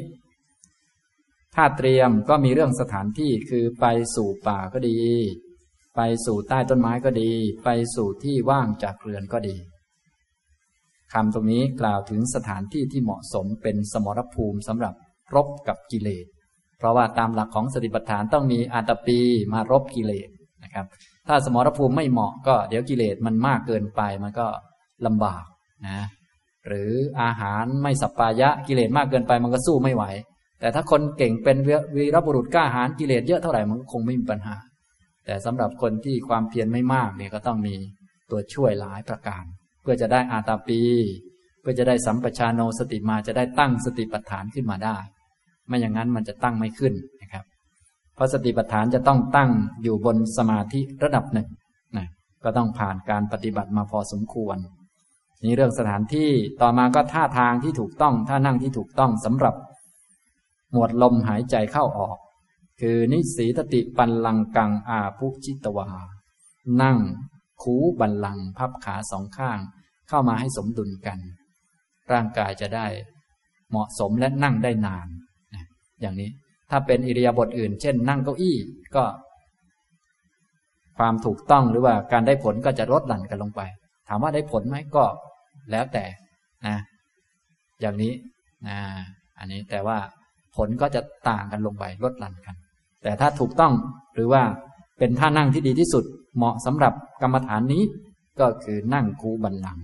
[1.55, 3.85] ถ้าเตรียมก็มีเรื่องสถานที่คือไป
[4.15, 4.99] สู่ป่าก็ดี
[5.95, 7.31] ไปสู่ใต้ต้นไม้ก็ดี
[7.63, 9.55] ไปสู่ที่ว่างจากเรือนก็ดี
[11.13, 14.93] คำตรงนี้กล่าวถึงสถานที่ที่เหมาะสมเป็นสมรภูมิสำหรับ
[15.35, 16.25] รบกับกิเลส
[16.77, 19.19] เพราะว่าตามหลักของสติปัฏฐานต้องมีอาตปี
[19.53, 20.29] มารบกิเลส
[20.63, 20.85] นะครับ
[21.27, 24.47] ถ้าสมรภูมิไม่เหมาะก็เดี๋ยวกิเลสมันมากเกินไปมันก็
[25.05, 25.43] ลำบาก
[25.87, 25.99] นะ
[26.67, 26.91] หรือ
[27.21, 30.03] อาหารไม่สัปปายะกิเลสมากเกินไปมันก็สู้ไม่ไหว
[30.59, 31.57] แต่ถ้าคนเก่งเป็น
[31.95, 34.55] วีรบุรุษกล้าหาญกิเลสเยอะเท่าไหร่มันคงไม่มีปัญหา
[35.25, 37.75] แต่สำหรับคนที่ความเพียรไม่มากเนี่ยก็ต้องมี
[38.31, 39.43] ตัวช่วยหลายประการ
[39.81, 40.81] เพื่อจะได้อาตาปี
[41.61, 44.97] เพื่อจะได้สัมปชานโนสติมาจะได้ตั้งสติปัฏฐานขึ้นมาได้
[45.67, 47.45] ไม่อย่างนั้นมันจะตั้งไม่ขึ้นนะครับ
[48.15, 49.49] เพราะสติปัฏฐานจะต้องตั้ง
[49.83, 51.47] อยู่บนสมาธิระดับหนึ่ง
[51.97, 52.07] นะ
[52.43, 54.57] ก็ต้องผ่านการปฏิบัติมาพอสมควร
[55.43, 56.29] นี่เรื่องสถานที่
[56.61, 59.55] ต่อมาก็ท่าทางที่ถูกต้องท่านั่งที่ถูกต้องสำหรับ
[60.71, 62.17] หมวดลมหายใจเข้าออก
[62.81, 65.89] คือนิสีตติปันลังกังอาภุจิตวา
[66.81, 66.97] นั่ง
[67.61, 69.59] คูบันลังพับขาสองข้าง
[70.07, 71.19] เข้ามาให้สมดุลกัน
[72.11, 72.87] ร่างกายจะได้
[73.69, 75.07] เหมาะสมและนั่งได้นาน
[76.01, 76.29] อย่างนี้
[76.69, 78.55] ถ้าเป็นอิริยาบถอื่น เช่น นั่งเก้าอี้
[78.95, 79.03] ก็
[80.97, 83.61] ความถูกต้องหรือว่าการได้ผลก็จะลดหลั่นกันลงไป
[84.07, 85.03] ถามว่าได้ผลไหมก็
[85.71, 86.05] แล้วแต่
[86.65, 86.75] นะ
[87.81, 88.13] อย่างนี้
[88.67, 88.77] นะ
[89.39, 89.97] อันนี้แต่ว่า
[90.55, 92.55] ผลก็จะต่างกันลงไปลดหลั่นกัน
[93.03, 93.73] แต่ถ้าถูกต้อง
[94.15, 94.43] หรือว่า
[94.99, 96.03] เป็นท่านั่งที่ดีที่สุด
[96.37, 97.83] เหมาะสำหรับกรรมฐานนี้
[98.39, 99.77] ก็คือนั่งคูบันลัง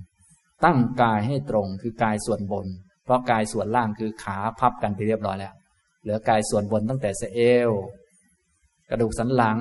[0.65, 2.65] ตั้งกายให้ตรงคือกายส่วนบน
[3.03, 5.53] เพราะกายส่วนล่างคือขาพับกันไปเรียบร้อยแล้ว
[6.01, 7.71] เหลือกายส่วนบนตั้งแต่เสเอว
[8.89, 9.59] กระดูกสันหลัง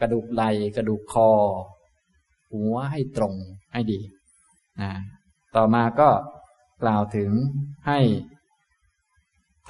[0.00, 1.30] กระดูกไหล่กระดูกคอ
[2.52, 3.34] หัวให้ตรง
[3.72, 4.00] ให้ดี
[4.80, 4.90] นะ
[5.56, 6.10] ต่อมาก็
[6.82, 7.30] กล่าวถึง
[7.86, 8.00] ให้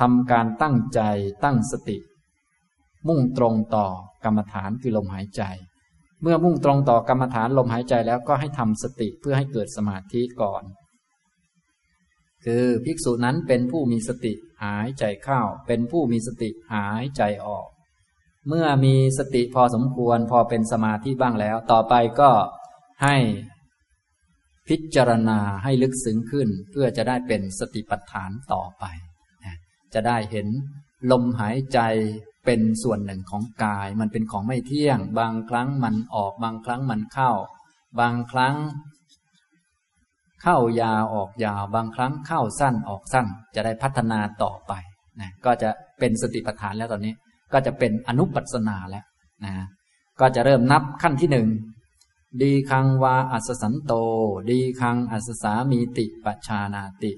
[0.00, 1.00] ทำการตั้งใจ
[1.44, 1.98] ตั้งสติ
[3.08, 3.86] มุ่งตรงต่อ
[4.24, 5.42] กรรมฐานคือลมหายใจ
[6.22, 10.64] เมื่อมุ่งตรงต่อกรรมฐานลมหายใจแล้วก็ให้ทำสติเพื่อให้เกิดสมาธิก่อน
[12.44, 14.32] คือภิกษุนั้นเป็นผู้มีสติ
[14.64, 17.66] หายใจเข้า เป็นผู้มีสติหายใจออก
[18.48, 22.30] เมื่อมีสติพอสมควรพอเป็นสมาธิบ้างแล้ว ต่อไปก็
[23.04, 23.16] ให้
[24.68, 28.84] พิจารณาให้ลึกซึ้งขึ้น เพื่อจะได้เป็นสติปัฏฐานต่อไป
[29.94, 30.48] จะได้เห็น
[31.10, 31.78] ลมหายใจ
[32.46, 37.30] เป็นส่วนหนึ่งของกาย มันเป็นของไม่เที่ยง บางครั้งมันออก บางครั้งมันเข้า
[38.00, 38.56] บางครั้ง
[40.42, 44.72] เข้ายาวออกยาว บางครั้งเข้าสั้นออกสั้น จะได้พัฒนาต่อไป
[45.20, 47.14] นะก็จะเป็นสติปัฏฐานแล้วตอนนี้
[47.52, 49.04] ก็จะเป็นอนุปัสนาแล้ว
[49.44, 49.52] นะ
[50.20, 51.48] ก็จะเริ่มนับขั้นที่หนึ่ง
[52.40, 53.92] ดีคังวาอัสสันโต
[54.50, 57.12] ดีคังอัสสามีติปัชานาติ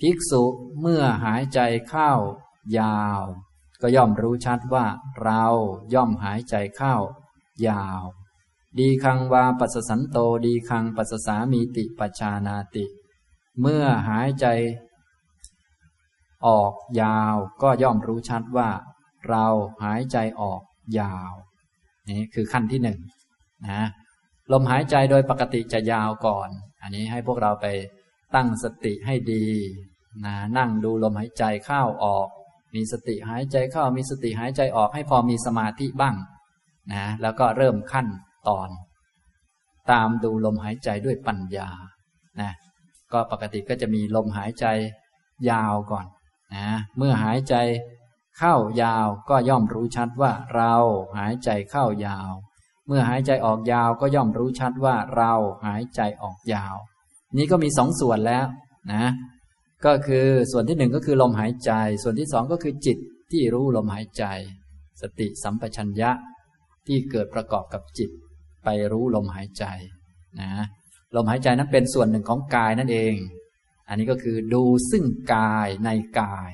[0.00, 0.42] ภิกษุ
[0.80, 2.12] เมื่อหายใจเข้า
[2.78, 3.22] ยาว
[3.80, 4.86] ก็ย่อมรู้ชัดว่า
[5.22, 5.44] เรา
[5.94, 6.94] ย่อมหายใจเข้า
[7.68, 8.02] ยาว
[8.78, 12.84] ดีคังวาปัสสันโต ดีคังปัสสามีติปัชานาติ
[13.60, 14.46] เมื่อหายใจ
[16.46, 16.72] ออก
[17.02, 18.70] ยาวก็ย่อมรู้ชัดว่า
[19.28, 19.46] เรา
[19.84, 20.62] หายใจออก
[20.98, 21.32] ยาว
[22.08, 22.98] นี่คือขั้นที่หนึ่ง
[23.68, 23.82] นะ
[24.52, 26.48] ลมหายใจโดยปกติจะยาวก่อน
[26.82, 27.66] อันนี้ให้พวกเราไป
[28.34, 29.46] ตั้งสติให้ดี
[30.24, 32.28] นะนั่งดูลมหายใจเข้าออก
[32.74, 36.16] มีสติหายใจเข้ามีสติหายใจออกให้พอมีสมาธิบ้าง
[36.92, 38.06] นะแล้วก็เริ่มขั้น
[38.48, 38.68] ตอน
[39.90, 41.68] ตามดูลมหายใจด้วยปัญญา
[42.40, 42.52] นะ
[43.12, 44.66] ก็ปกติก็จะมีลมหายใจ
[45.50, 46.06] ยาวก่อน
[46.54, 46.66] นะ
[46.96, 47.54] เมื่อหายใจ
[48.38, 50.74] เข้ายาวก็ย่อมรู้ชัดว่าเรา
[51.18, 52.30] หายใจเข้ายาว
[52.86, 55.32] เมื่อหายใจออกยาวก็ย่อมรู้ชัดว่าเรา
[55.66, 56.76] หายใจออกยาว
[57.38, 58.46] นี้ก็มีสองส่วนแล้ว
[58.92, 59.04] นะ
[59.84, 61.72] ก็คือส่วนที่หนึ่งก็คือลมหายใจ
[62.02, 62.98] ส่วนที่สองก็คือจิต
[63.32, 64.24] ที่รู้ลมหายใจ
[65.00, 66.10] สติสัมปชัญญะ
[66.86, 68.10] ที่เกิดประกอบกับจิต
[68.64, 69.64] ไปรู้ลมหายใจ
[70.40, 70.50] นะ
[71.16, 73.14] ลมหายใจนั้นเป็นส่วนหนึ่งของกายนั่นเอง
[73.88, 75.04] อันนี้ก็คือดูซึ่ง
[75.34, 76.50] กายในกาย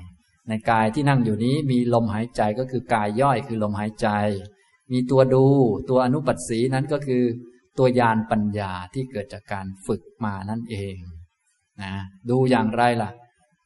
[0.49, 4.09] ในกายที่นั่งอยู่นี้มีลมหายใจก็คือกายย่อยคือลมหายใจ
[4.93, 5.47] มีตัวดู
[5.91, 7.23] ตัวอนุปัสสีนั้นก็คือ
[7.79, 10.97] ตัวยานปัญญาที่เกิดจากการฝึกมานั่นเอง
[11.83, 11.93] นะ
[12.29, 13.11] ดูอย่างไรล่ะ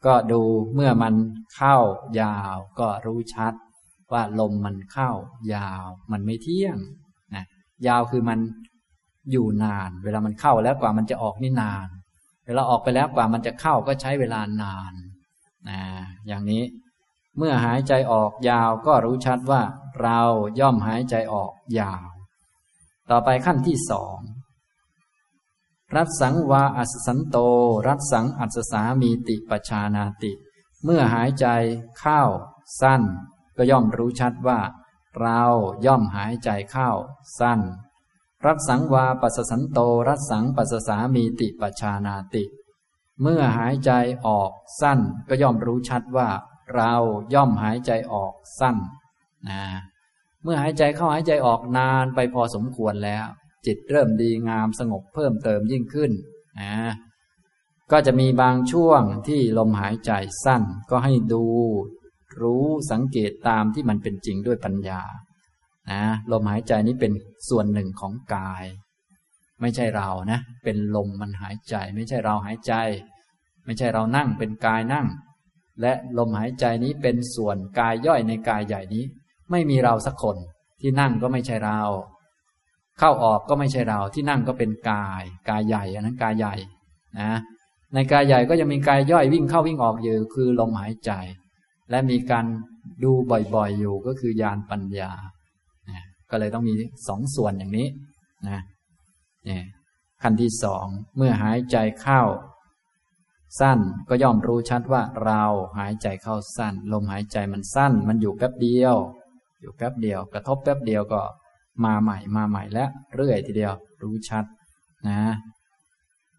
[0.07, 0.41] ก็ดู
[0.75, 1.15] เมื่อมัน
[1.57, 1.77] เข้า
[2.21, 3.55] ยาวก็รู้ชัด
[4.13, 5.11] ว่าลมมันเข้า
[5.55, 6.79] ยาวมันไม่เที่ยง
[7.35, 7.45] นะ
[7.87, 8.39] ยาวคือมัน
[9.33, 11.89] อยู่นาน เวลามันเข้าแล้วกว่ามันจะออกนี่นาน
[12.47, 14.93] เวลาออกไปแล้วกว่ามันจะเข้าก็ใช้เวลานาน
[15.69, 15.81] นะ
[16.27, 16.63] อย่างนี้
[17.39, 19.61] เมื่อหายใจออกยาวก็รู้ชัดว่า
[20.01, 20.21] เรา
[20.61, 22.07] ย่อมหายใจออกยาว
[23.11, 24.19] ต่อไปขั้นที่สอง
[25.97, 27.37] รัสังวาอัสสันโต
[27.89, 30.33] รัสังอัสสามีติปชานาติ
[30.85, 31.47] เมื่อหายใจ
[31.99, 32.23] เข้า
[32.81, 33.03] สั้น
[33.57, 34.61] ก็ย่อมรู้ชัดว่า
[35.21, 35.43] เรา
[35.87, 36.91] ย่อมหายใจเข้า
[37.39, 37.61] สั้น
[38.47, 39.79] รัสังวาปัสสันโต
[40.09, 42.45] รัสังปัสสามีติปชานาติ
[43.23, 43.91] เมื่อหายใจ
[44.27, 46.29] ออกสั้น ก็ย่อมรู้ชัดว่า
[46.75, 46.93] เรา
[47.35, 48.77] ย่อมหายใจออกสั้น
[49.49, 49.63] นะ
[50.43, 53.27] เมื่อหายใจเข้าหายใจออกนานไปพอสมควรแล้ว
[53.67, 56.11] จิตเริ่มดีงามสงบเพิ่มเติมยิ่งขึ้น
[56.61, 56.75] นะ
[57.93, 60.13] ก็จะมีบางช่วงที่ลมหายใจ
[60.45, 61.45] สั้นก็ให้ดู
[62.41, 65.03] รู้สังเกตตามที่มันเป็นจริงด้วยปัญญา
[65.91, 67.13] นะลมหายใจนี้เป็น
[67.49, 68.65] ส่วนหนึ่งของกาย
[69.61, 72.75] ไม่ใช่เรานะ เป็นลมมันหายใจ ไม่ใช่เราหายใจ
[73.65, 75.07] ไม่ใช่เรานั่งเป็นกายนั่ง
[75.81, 79.05] และลมหายใจนี้เป็นส่วนกายย่อยในกายใหญ่นี้
[79.51, 80.37] ไม่มีเราสักคน
[80.81, 81.81] ที่นั่งก็ไม่ใช่เรา
[82.99, 86.55] เข้าออกก็ไม่ใช่เรา ที่นั่งก็เป็นกาย กายใหญ่อันนั้นกายใหญ่
[87.21, 87.39] นะ
[87.95, 91.11] ในกายใหญ่ก็จะมีกายย่อยวิ่งเข้าวิ่งออกอยู่คือลมหายใจ
[91.91, 92.47] และมีการ
[93.05, 93.13] ดู
[93.55, 95.13] บ่อยๆอยู่ก็คือยานปัญญา
[96.31, 96.75] ก็เลยต้องมี
[97.09, 97.89] สองส่วนอย่างนี้
[98.49, 98.61] นะ
[99.49, 99.61] นี่
[100.23, 100.87] ขั้นที่สอง
[101.17, 102.23] เมื่อหายใจเข้า
[103.61, 103.79] สั้น
[104.09, 105.45] ก็ย่อมรู้ชัดว่าเรา
[105.79, 108.97] หายใจเข้าสั้น ลมหายใจมันสั้น มันอยู่แป๊บเดียว
[109.65, 111.21] อยู่แป๊บเดียว กระทบแป๊บเดียวก็
[111.85, 112.85] มาใหม่มาใหม่และ
[113.15, 114.45] เรื่อยทีเดียว รู้ชัด
[115.09, 115.21] นะ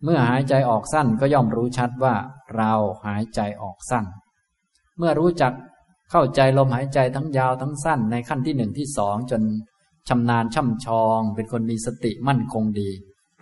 [0.03, 2.15] เมื่อหายใจออกสั้นก็ย่อมรู้ชัดว่า
[2.55, 2.73] เรา
[3.05, 4.05] หายใจออกสั้น
[4.97, 5.53] เมื่อรู้จัก
[6.11, 9.41] เข้าใจลมหายใจทั้งยาวทั้งสั้น ในขั้นที่หนึ่งที่สองจน
[10.09, 12.89] ชำนาญช่ำชอง เป็นคนมีสติมั่นคงดี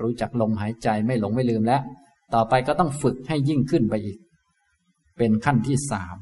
[0.02, 1.82] รู้จักลมหายใจไม่หลงไม่ลืมแล้ว
[2.34, 4.18] ต่อไปก็ต้องฝึกให้ยิ่งขึ้นไปอีก
[5.18, 6.18] เป็นขั้นที่สาม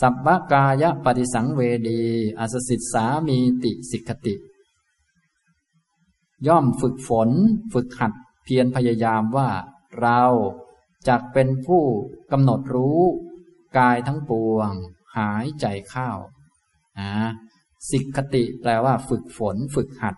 [0.00, 2.02] สัพพกายปฏิสังเวดี
[2.38, 4.34] อัสสิตสามีติสิกติ
[6.46, 7.30] ย่อมฝึกฝน
[7.72, 8.12] ฝึกหัด
[8.44, 9.50] เพียรพยายามว่า
[10.00, 10.22] เรา
[11.08, 11.82] จักเป็นผู้
[12.32, 13.00] กำหนดรู้
[13.78, 14.72] กายทั้งปวง
[15.16, 16.10] หายใจเข้า
[17.00, 17.12] นะ
[17.90, 20.16] สิกขติแปลว่าฝึกฝน ฝึกหัด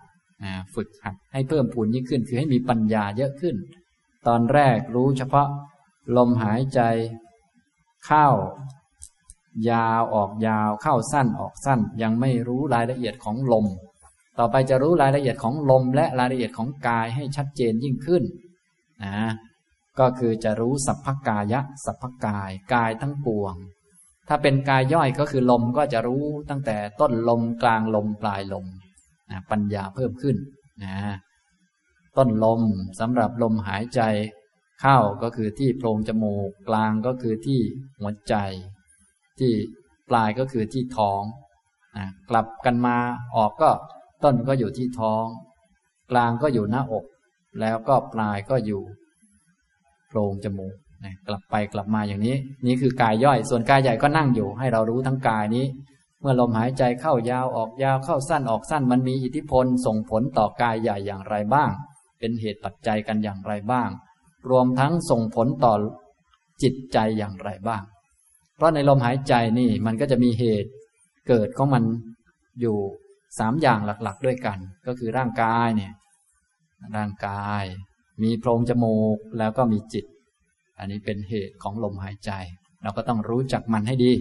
[0.75, 3.57] ฝึกหัดให้เพิ่มพูนยิ่งขึ้น คือให้มีปัญญาเยอะขึ้น
[4.27, 5.49] ตอนแรกรู้เฉพาะ
[6.17, 6.81] ลมหายใจ
[8.07, 8.29] เข้า
[9.71, 13.67] ยาวออกยาวเข้าสั้นออกสั้น ยังไม่รู้รายละเอียดของลม
[14.39, 18.23] ต่อไปจะรู้รายละเอียดของลม และรายละเอียดของกายให้ชัดเจนยิ่งขึ้น
[19.05, 19.17] นะ
[19.99, 23.55] ก็คือจะรู้สัพพกายะสัพพกายกายทั้งปวง
[24.29, 28.67] ถ้าเป็นกายย่อยก็คือลมก็จะรู้ตั้งแต่ต้นลมกลางลมปลายลม
[29.31, 30.37] นะปัญญาเพิ่มขึ้น
[30.85, 30.97] นะ
[32.17, 32.63] ต้นลม
[33.01, 34.01] สำหรับลมหายใจ
[34.81, 37.61] เข้าก็คือที่โพรงจมูก กลางก็คือที่
[37.99, 38.35] หัวใจ
[39.41, 39.53] ที่
[40.11, 41.23] ปลายก็คือที่ท้อง
[41.97, 42.97] นะกลับกันมา
[43.37, 43.71] ออกก็
[44.25, 45.25] ต้นก็อยู่ที่ท้อง
[46.11, 47.05] กลางก็อยู่หน้าอก
[47.61, 48.83] แล้วก็ปลายก็อยู่
[50.09, 50.75] โพรงจมูก
[51.05, 55.67] นะกลับไปกลับมาอย่างนี้ นี่คือกายย่อย ส่วนกายใหญ่ก็นั่งอยู่ ให้เรารู้ทั้งกายนี้
[56.21, 61.71] เมื่อลมหายใจเข้ายาวออกยาวเข้าสั้นออกสั้น มันมีอิทธิพลส่งผลต่อกายใหญ่อย่างไรบ้าง
[62.19, 63.89] เป็นเหตุปัจจัยกันอย่างไรบ้าง
[64.51, 65.75] รวมทั้งส่งผลต่อ
[66.63, 67.83] จิตใจอย่างไรบ้าง
[68.65, 70.71] ราะในลมหายใจนี่มันก็จะมีเหตุ
[71.29, 71.83] เกิดของมัน
[72.61, 72.77] อยู่
[73.39, 75.93] สามอย่างหลักๆด้วยกัน ก็คือร่างกายเนี่ย
[76.97, 77.65] ร่างกาย
[78.23, 80.05] มีโพรงจมูกแล้วก็มีจิต
[80.79, 82.31] อันนี้เป็นเหตุของลมหายใจ
[82.83, 84.13] เราก็ต้องรู้จักมันให้ดี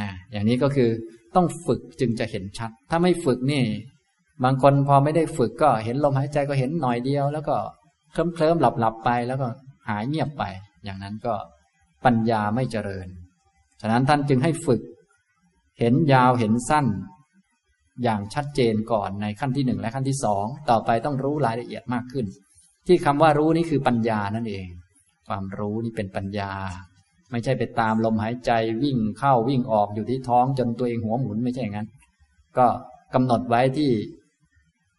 [0.00, 0.90] นะอย่างนี้ก็คือ
[1.36, 3.64] ต้องฝึกจึงจะเห็นชัด ถ้าไม่ฝึกนี่
[4.44, 7.56] บางคนพอไม่ได้ฝึกก็เห็นลมหายใจก็เห็นหน่อยเดียว แล้วก็
[8.12, 9.48] เคลิ้มเคลิ้มหลับหลับไป แล้วก็
[9.88, 10.44] หายเงียบไป
[10.84, 11.34] อย่างนั้นก็
[12.04, 13.08] ปัญญาไม่เจริญ
[13.80, 14.80] ฉะนั้นท่านจึงให้ฝึก
[15.78, 16.86] เห็นยาวเห็นสั้น
[18.04, 22.26] อย่างชัดเจนก่อนในขั้นที่หนึ่งและขั้นที่สองต่อไปต้องรู้รายละเอียดมากขึ้น
[22.86, 24.66] ที่คำว่ารู้นี่คือปัญญานั่นเอง
[25.28, 26.52] ความรู้นี่เป็นปัญญา
[27.30, 28.50] ไม่ใช่ไปตามลมหายใจ
[28.82, 31.88] วิ่งเข้าวิ่งออกอยู่ที่ท้องจนตัวเองหัวหมุนไม่ใช่อย่างนั้น
[32.58, 32.66] ก็
[33.14, 33.90] กำหนดไว้ที่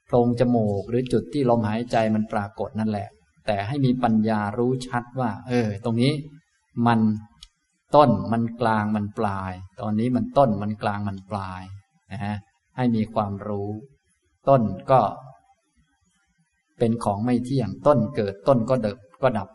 [0.06, 3.08] โพรงจมูกหรือจุดที่ลมหายใจมันปรากฏนั่นแหละ
[3.48, 6.12] แต่ให้มีปัญญารู้ชัดว่า เออ ตรงนี้
[6.88, 7.00] มัน
[7.96, 11.62] ต้นมันกลางมันปลาย ตอนนี้มันต้นมันกลางมันปลาย
[12.12, 12.36] นะฮะ
[12.78, 13.70] ให้มีความรู้
[14.50, 14.62] ต้น
[14.92, 15.02] ก็
[16.80, 19.50] เป็นของไม่เที่ยงต้นเกิดต้นก็เดิบก็ดับ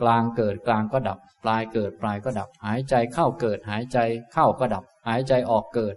[0.00, 3.98] กลางเกิดกลางก็ดับ ปลายเกิดปลายก็ดับ หายใจเข้าเกิด หายใจ
[4.32, 5.96] เข้าก็ดับ หายใจออกเกิด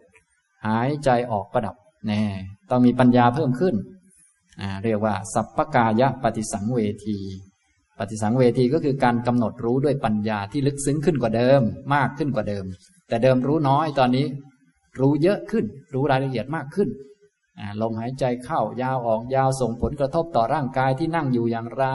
[0.67, 1.75] หายใจออกก็ดับ
[2.07, 2.23] แน่
[2.69, 3.75] ต้องมีปัญญาเพิ่มขึ้น
[4.61, 7.17] อ่าเรียกว่า สัพพกายะปฏิสังเวที
[7.99, 11.61] ปฏิสังเวทีก็คือการกำหนดรู้ด้วยปัญญาที่ลึกซึ้งขึ้นกว่าเดิม
[11.93, 12.65] มากขึ้นกว่าเดิม
[13.09, 14.25] แต่เดิมรู้น้อยตอนนี้
[14.99, 16.89] รู้เยอะขึ้น รู้รายละเอียดมากขึ้น
[17.81, 21.85] ลมหายใจเข้ายาวออกยาวส่งผลกระทบต่อร่างกายที่นั่งอยู่อย่างไร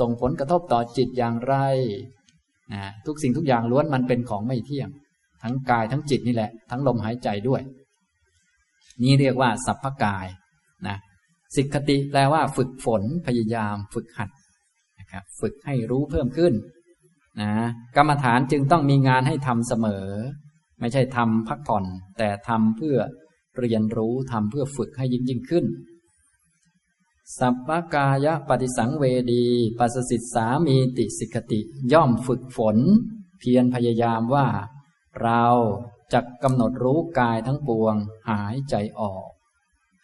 [0.00, 1.54] ส่งผลกระทบต่อจิตอย่างไร
[3.06, 4.88] ทุกสิ่งทุกอย่างล้วนมันเป็นของไม่เที่ยง
[5.42, 7.62] ทั้งกายทั้งจิตนี่แหละ ทั้งลมหายใจด้วย
[9.02, 10.26] นี่เรียกว่าสัพพกาย
[10.86, 10.96] นะ
[11.56, 14.30] สิกขติแปลว่าฝึกฝนพยายาม ฝึกหัด
[15.12, 16.54] ครับฝึกให้รู้เพิ่มขึ้น
[17.40, 17.52] นะ
[17.96, 20.06] กรรมฐานจึงต้องมีงานให้ทำเสมอ
[20.80, 21.84] ไม่ใช่ทำพักผ่อน
[22.18, 22.96] แต่ทำเพื่อ
[23.58, 25.64] เรียนรู้ทำเพื่อฝึกให้ยิ่งยิ่งขึ้น
[27.38, 29.46] สัพพกายปฏิสังเวดี
[29.78, 31.60] ปัสสิทสามีติสิกติ
[31.92, 32.78] ย่อมฝึกฝน
[33.38, 34.46] เพียรพยายามว่า
[35.22, 35.44] เรา
[36.12, 37.94] จะกำหนดรู้กายทั้งปวง
[38.28, 39.28] หายใจออก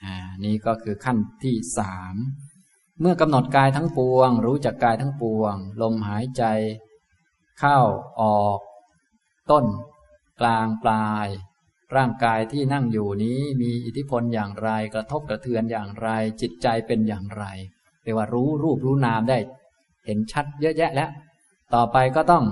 [0.05, 2.15] อ่านี่ก็คือขั้นที่สาม
[3.01, 6.45] เมื่อกำหนดกายทั้งปวง รู้จักกายทั้งปวง ลมหายใจ
[7.59, 7.79] เข้า
[8.21, 8.61] ออก
[9.51, 9.65] ต้น
[10.41, 11.29] กลางปลาย
[11.97, 16.09] ร่างกายที่นั่งอยู่นี้มีอิทธิพลอย่างไร กระทบกระเทือนอย่างไร
[16.41, 17.45] จิตใจเป็นอย่างไร
[18.03, 19.39] เรียกว่ารู้รูปรู้นามได้
[20.07, 21.11] เห็นชัดเยอะแยะแล้ว
[21.75, 22.45] ต่อไปก็ต้อง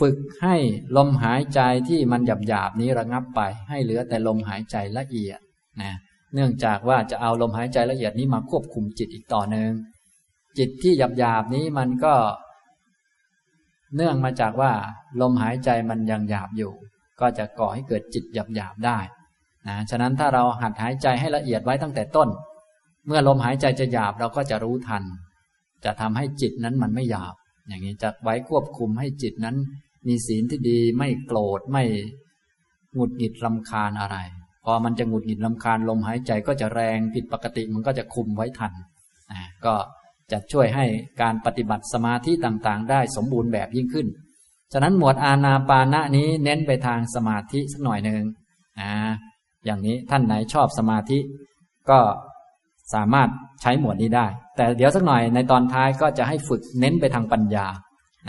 [0.00, 0.56] ฝึกให้
[0.96, 5.40] ลมหายใจที่มันหยาบหยาบนี้ระงับไป ให้เหลือแต่ลมหายใจละเอียด
[5.82, 5.94] นะ
[6.34, 9.70] เนื่องจากว่าจะเอาลมหายใจละเอียดนี้มาควบคุมจิตอีกต่อหนึ่ง
[10.58, 12.14] จิตที่หยาบหยาบนี้มันก็
[13.96, 14.72] เนื่องมาจากว่า
[15.20, 16.72] ลมหายใจมันยังหยาบอยู่
[17.20, 18.98] ก็จะก่อให้เกิดจิตหยาบหยาบได้
[19.68, 22.28] นะฉะนั้นถ้าเราหัดหายใจให้ละเอียดไว้ตั้งแต่ต้น
[23.06, 25.02] เมื่อลมหายใจจะหยาบเราก็จะรู้ทัน
[25.84, 27.34] จะทำให้จิตนั้นมันไม่หยาบ
[27.68, 29.56] อย่างนี้จะไว้ควบคุมให้จิตนั้น
[30.06, 31.84] มีศีลที่ดีไม่โกรธไม่
[32.94, 34.16] หงุดหงิดรำคาญอะไร
[34.64, 38.72] พอมันจะหงุดหงิดลำคาญลมหายใจก็จะแรงผิดปกติมันก็จะคุมไว้ทัน
[39.66, 39.74] ก็
[40.32, 40.86] จะช่วยให้
[41.22, 44.06] การปฏิบัติสมาธิต่างๆ ได้สมบูรณ์แบบยิ่งขึ้น
[44.72, 48.22] ฉะนั้นหมวดอาณาปานะนี้เน้นไปทางสมาธิสักหน่อยหนึ่ง
[48.80, 48.90] อ่า
[49.64, 51.18] อย่างนี้ท่านไหนชอบสมาธิ
[51.90, 51.98] ก็
[52.94, 53.28] สามารถ
[53.62, 57.66] ใช้หมวดนี้ได้ แต่เดี๋ยวสักหน่อยในตอนท้ายก็จะให้ฝึกเน้นไปทางปัญญา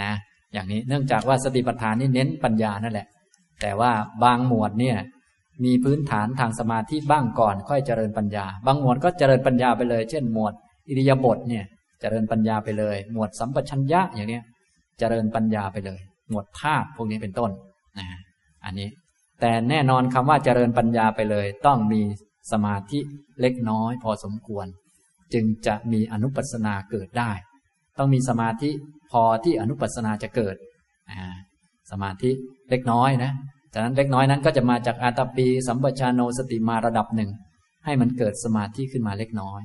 [0.02, 0.12] นะ
[0.54, 3.08] อย่างนี้เนื่องจากว่าสติปัฏฐานนี่เน้นปัญญานั่นแหละ
[3.62, 3.92] แต่ว่า
[4.24, 4.98] บางหมวดเนี่ย
[5.64, 10.54] มีพื้นฐานทางสมาธิบ้างก่อน ค่อยเจริญปัญญา บางหมวดก็เจริญปัญญาไปเลย เช่นหมวด
[10.90, 11.66] อิริยาบถเนี่ย
[12.02, 14.44] เจริญปัญญาไปเลย หมวดสัมปชัญญะอย่างเนี้ย
[15.00, 16.00] เจริญปัญญาไปเลย
[16.30, 17.52] หมวดธาตุพวกนี้เป็นต้น
[18.00, 18.08] นะ
[18.66, 18.90] อันนี้
[19.42, 22.02] แต่แน่นอนคำว่าเจริญปัญญาไปเลย ต้องมี
[22.52, 23.00] สมาธิ
[23.42, 24.68] เล็กน้อยพอสมควร
[25.34, 27.32] จึงจะมีอนุปัสนาเกิดได้
[27.98, 28.70] ต้องมีสมาธิ
[29.12, 30.56] พอที่อนุปัสนาจะเกิด
[31.92, 32.32] สมาธิ
[32.70, 33.32] เล็กน้อยนะ
[33.74, 37.30] จากนั้นเล็กน้อยนั้นก็จะมาจากอาตาปี สัมปชานโนสติมาระดับหนึ่ง
[37.86, 39.62] ให้มันเกิดสมาธิขึ้นมาเล็กน้อย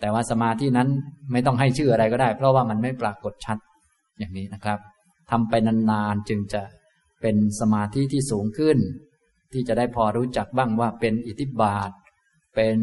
[0.00, 0.88] แต่ว่าสมาธินั้น
[1.32, 3.58] ไม่ต้องให้ชื่ออะไรก็ได้ เพราะว่ามันไม่ปรากฏชัด
[4.18, 4.78] อย่างนี้นะครับ
[5.30, 6.62] ทำไปนานๆจึงจะ
[7.20, 8.78] เป็นสมาธิที่สูงขึ้น
[9.52, 11.90] ที่จะได้พอรู้จักบ้างว่าเป็นอิทธิบาท
[12.56, 12.78] เป็น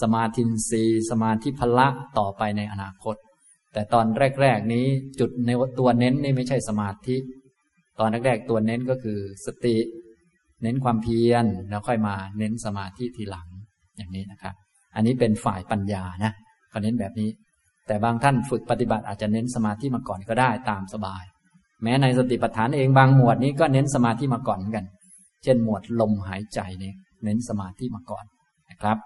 [0.00, 1.88] สมาธินีสมาธิพละ
[2.18, 3.16] ต่อไปในอนาคต
[3.72, 4.06] แต่ตอน
[4.40, 4.86] แรก ๆ นี้
[5.20, 7.16] จุดในตัวเน้นนี่ไม่ใช่สมาธิ
[7.98, 9.76] ตอนแรกๆตัวเน้นก็คือสติ
[10.62, 13.48] เน้นความเพียรแล้วค่อยมาเน้นสมาธิทีหลัง
[13.96, 14.54] อย่างนี้นะครับ
[14.94, 16.32] อันนี้เป็นฝ่ายปัญญานะ
[16.70, 17.30] เขาเน้นแบบนี้
[17.86, 21.24] แต่บางท่านฝึกปฏิบัติอาจจะเน้นสมาธิมาก่อนก็ได้ตามสบาย
[21.82, 24.86] แม้ในสติปัฏฐานเองบางหมวดนี้ก็เน้นสมาธิมาก่อนเหมือนกัน
[25.44, 26.92] เช่นหมวดลมหายใจนี่
[27.24, 28.24] เน้นสมาธิมาก่อน
[28.70, 28.98] นะครับ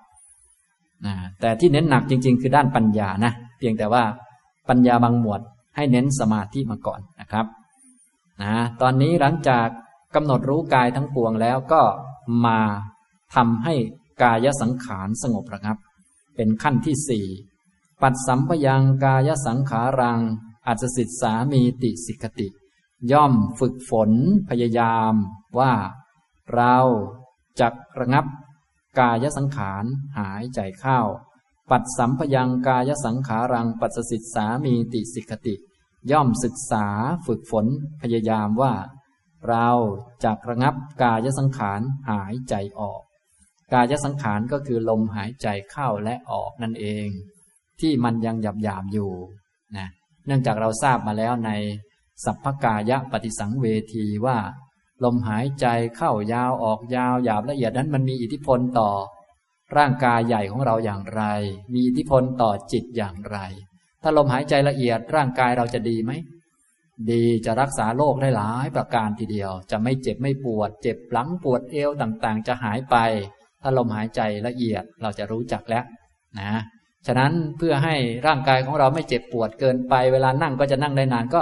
[1.41, 4.03] แต่ที่เน้นหนักจริง ๆ คือด้านปัญญานะ เพียงแต่ว่า
[4.69, 5.41] ปัญญาบางหมวด
[5.77, 7.47] ให้เน้นสมาธิมาก่อนนะครับ
[8.43, 9.69] นะตอนนี้หลังจาก
[10.15, 11.83] กำหนดรู้กายทั้งปวงแล้วก็
[12.47, 12.61] มา
[13.35, 13.75] ทำให้
[14.23, 15.77] กายสังขารสงบระงับ
[16.37, 17.27] เป็นขั้นที่สี่
[18.03, 20.21] ปัดสัมพยังกายสังขารัง
[20.67, 22.49] อัจสิทสามีติสิกติ
[23.13, 24.11] ย่อมฝึกฝน
[24.49, 25.15] พยายาม
[25.59, 25.73] ว่า
[26.55, 26.77] เรา
[27.61, 28.27] จักระงับ
[28.99, 29.85] กายสังขาร
[30.19, 31.01] หายใจเข้า
[31.71, 35.55] ปัดสัมพยังกายสังขารังปัสสิทสามีติสิกติ
[36.11, 36.87] ย่อมศึกษา
[37.27, 37.67] ฝึกฝน
[38.03, 38.73] พยายามว่า
[39.49, 39.69] เรา
[40.25, 41.81] จะระงับกายสังขาร
[42.11, 43.03] หายใจออก
[43.73, 47.09] กายสังขารก็คือลมหายใจเข้าและออกนั่นเอง
[47.81, 49.13] ที่มันยังหยาบหยาบอยู่
[49.77, 49.89] นะ
[50.27, 51.51] เนื่องจากเราทราบมาแล้วใน
[52.25, 54.39] สัพพกายะปฏิสังเวทีว่า
[55.05, 58.91] ลมหายใจเข้ายาวออกยาวหยาบละเอียดนั้นมันมีอิทธิพลต่อ
[59.77, 61.23] ร่างกายใหญ่ของเราอย่างไร
[61.73, 63.39] มีอิทธิพลต่อจิตอย่างไร
[64.03, 66.13] ถ้าลมหายใจละเอียดร่างกายเราจะดีไหม
[67.11, 72.97] ดีจะรักษาโรคได้หลายประการทีเดียว จะไม่เจ็บไม่ปวด เจ็บหลังปวดเอวต่างๆ จะหายไป
[73.63, 75.85] ถ้าลมหายใจละเอียดเราจะรู้จักแล้ว
[76.39, 76.63] นะ
[77.07, 77.95] ฉะนั้นเพื่อให้
[78.27, 81.41] ร่างกายของเราไม่เจ็บปวดเกินไป เวลานั่งก็จะนั่งได้นานก็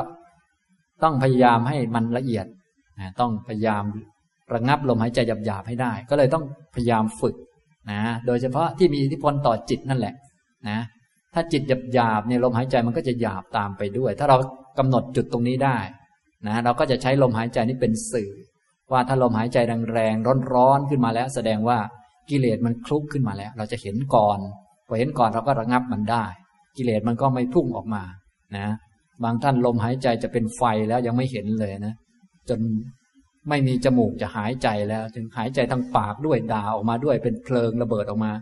[1.03, 2.47] ต้องพยายามให้มันละเอียด
[2.99, 3.85] นะต้องพยายาม
[4.55, 6.45] ระงับลมหายใจหยาบๆให้ได้ ก็เลยต้อง
[6.75, 7.37] พยายามฝึก
[7.91, 10.15] นะ โดยเฉพาะที่มีอิทธิพลต่อจิตนั่นแหละ
[10.69, 10.79] นะ
[11.35, 11.63] ถ้าจิต
[11.95, 14.37] หยาบๆเนี่ยลมหายใจมันก็จะหยาบตามไปด้วย ถ้าเรา
[14.79, 15.79] กำหนดจุดตรงนี้ได้
[16.47, 18.31] นะเราก็จะใช้ลมหายใจนี้เป็นสื่อ
[18.93, 19.59] ว่าถ้าลมหายใจ
[19.93, 21.79] แรงๆร้อนๆขึ้นมาแล้ว แสดงว่า
[22.31, 24.39] กิเลสมันคลุกขึ้นมาแล้ว เราจะเห็นก่อน
[24.89, 26.25] พอเห็นก่อนเราก็ระงับมันได้
[26.77, 28.03] กิเลสมันก็ไม่พุ่งออกมา
[28.57, 28.69] นะ
[29.25, 31.95] บางท่านลมหายใจจะเป็นไฟแล้วยังไม่เห็นเลยนะ
[32.49, 32.61] จน
[33.49, 38.33] ไม่มีจมูกจะหายใจแล้วจึงหายใจทางปากด้วยด่าออกมาด้วยเป็นเพลิงระเบิดออกมา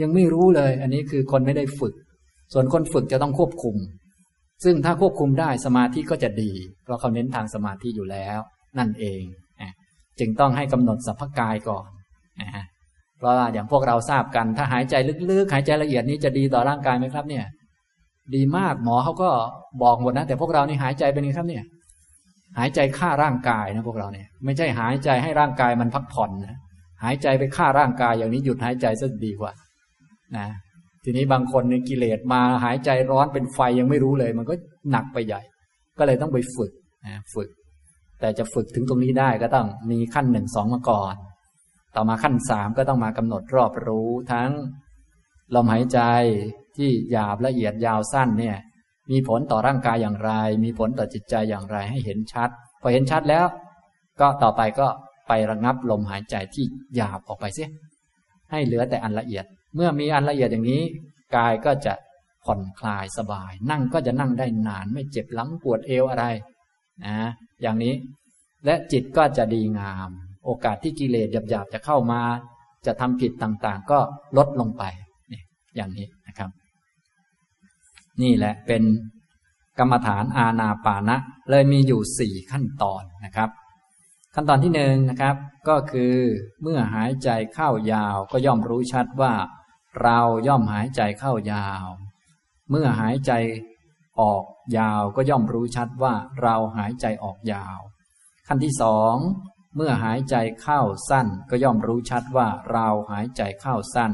[0.00, 1.94] ยังไม่รู้เลย อันนี้คือคนไม่ได้ฝึก
[2.52, 3.76] ส่วนคนฝึกจะต้องควบคุม
[4.64, 6.52] ซึ่งถ้าควบคุมได้สมาธิก็จะดี
[6.84, 8.38] เพราะเขาเน้นทางสมาธิอยู่แล้ว
[8.78, 9.22] นั่นเอง
[10.20, 11.88] จึงต้องให้กำหนดสัพพกายก่อน
[12.40, 12.64] นะ
[13.18, 14.94] เพราะว่าอย่างพวกเราทราบกันถ้าหายใจ
[15.30, 17.44] ลึกๆ หายใจละเอียดนี้จะดีต่อร่างกายไหมครับ เนี่ย
[18.34, 19.30] ดีมากหมอเขาก็
[19.82, 21.64] บอกหมดนะแต่พวกเรานี่หายใจเป็นไงครับเนี่ย
[22.58, 26.58] หายใจฆ่าร่างกายนะพวกเราเนี่ย ไม่ใช่หายใจให้ร่างกายมันพักผ่อนนะ
[27.02, 29.52] หายใจไปฆ่าร่างกายอย่างนี้หยุดหายใจซะดีกว่า
[30.36, 30.46] นะ
[31.08, 34.54] ทีนี้บางคนในกิเลสมาหายใจร้อนเป็นไฟยังไม่รู้เลย มันก็
[34.90, 35.40] หนักไปใหญ่
[35.98, 36.72] ก็เลยต้องไปฝึก
[37.06, 37.48] นะฝึก
[38.20, 41.14] แต่จะฝึกถึงตรงนี้ได้ก็ต้องมีขั้นหนึ่งสองมาก่อน
[41.96, 44.50] ต่อมาขั้นสามก็ต้องมากำหนดรอบรู้ทั้ง
[45.54, 46.00] ลมหายใจ
[46.76, 48.56] ที่หยาบละเอียดยาวสั้นเนี่ย
[49.10, 50.32] มีผลต่อร่างกายอย่างไร
[50.64, 52.50] มีผลต่อจิตใจอย่างไรให้เห็นชัด
[52.80, 53.46] พอเห็นชัดแล้ว
[54.20, 54.88] ก็ต่อไปก็
[55.28, 56.64] ไประงับลมหายใจที่
[56.96, 57.70] หยาบออกไปเสีย
[58.50, 59.44] ให้เหลือแต่อันละเอียด
[59.74, 60.82] เมื่อมีอันละเอียดอย่างนี้
[61.36, 61.94] กายก็จะ
[62.44, 66.24] ผ่อนคลายสบาย นั่งก็จะนั่งได้นาน ไม่เจ็บหลังปวดเอวอะไร
[67.04, 67.16] นะ
[67.62, 67.94] อย่างนี้
[68.64, 70.10] และจิตก็จะดีงาม
[70.44, 72.20] โอกาสที่กิเลสหยาบๆจะเข้ามา
[72.86, 73.98] จะทำผิดต่างๆ ก็
[74.36, 74.84] ลดลงไป
[75.32, 75.42] นี่
[75.76, 76.50] อย่างนี้นะครับ
[78.22, 78.82] นี่แหละเป็น
[79.78, 81.16] กรรมฐานอาณาปานะ
[81.50, 83.50] เลยมีอยู่สี่ขั้นตอนนะครับ
[84.38, 85.36] ขั้นตอนที่หนึ่งนะครับ
[85.68, 86.16] ก็คือ
[86.62, 89.34] เมื่อหายใจเข้ายาวก็ย่อมรู้ชัดว่า
[90.02, 91.86] เราย่อมหายใจเข้ายาว
[92.70, 93.32] เมื่อหายใจ
[94.20, 94.44] ออก
[94.78, 97.78] ยาวก็ย่อมรู้ชัดว่าเราหายใจออกยาว
[98.46, 99.14] ขั้นที่สอง
[99.76, 100.80] เมื่อหายใจเข้า
[101.10, 104.12] สั้นก็ย่อมรู้ชัดว่าเราหายใจเข้าสั้น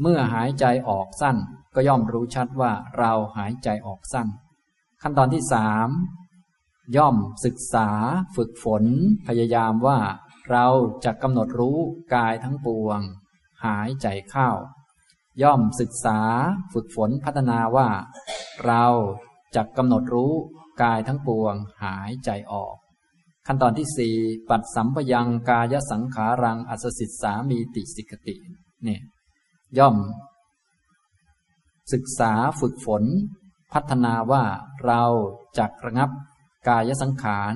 [0.00, 1.36] เมื่อหายใจออกสั้น
[1.74, 4.28] ก็ย่อมรู้ชัดว่าเราหายใจออกสั้น
[5.02, 5.88] ขั้นตอนที่สาม
[6.96, 7.88] ย่อมศึกษา
[8.36, 8.84] ฝึกฝน
[9.26, 9.98] พยายามว่า
[10.50, 10.66] เรา
[11.04, 11.78] จะกำหนดรู้
[12.14, 13.00] กายทั้งปวง
[13.64, 14.50] หายใจเข้า
[15.42, 16.20] ย่อมศึกษา
[16.72, 17.88] ฝึกฝนพัฒนาว่า
[18.66, 18.84] เรา
[19.56, 20.34] จะกำหนดรู้
[20.82, 21.54] กายทั้งปวง
[21.84, 22.76] หายใจออก
[23.46, 24.16] ขั้นตอนที่สี่
[24.50, 28.36] ปัดสัมปยังกายสังขารังอัศสิตสามีติสิกติ
[28.84, 29.02] เนี่ย
[29.78, 29.96] ย่อม
[31.92, 33.04] ศึกษาฝึกฝน
[33.72, 34.44] พัฒนาว่า
[34.84, 35.02] เรา
[35.58, 36.10] จะระงับ
[36.68, 37.52] กายสังขาร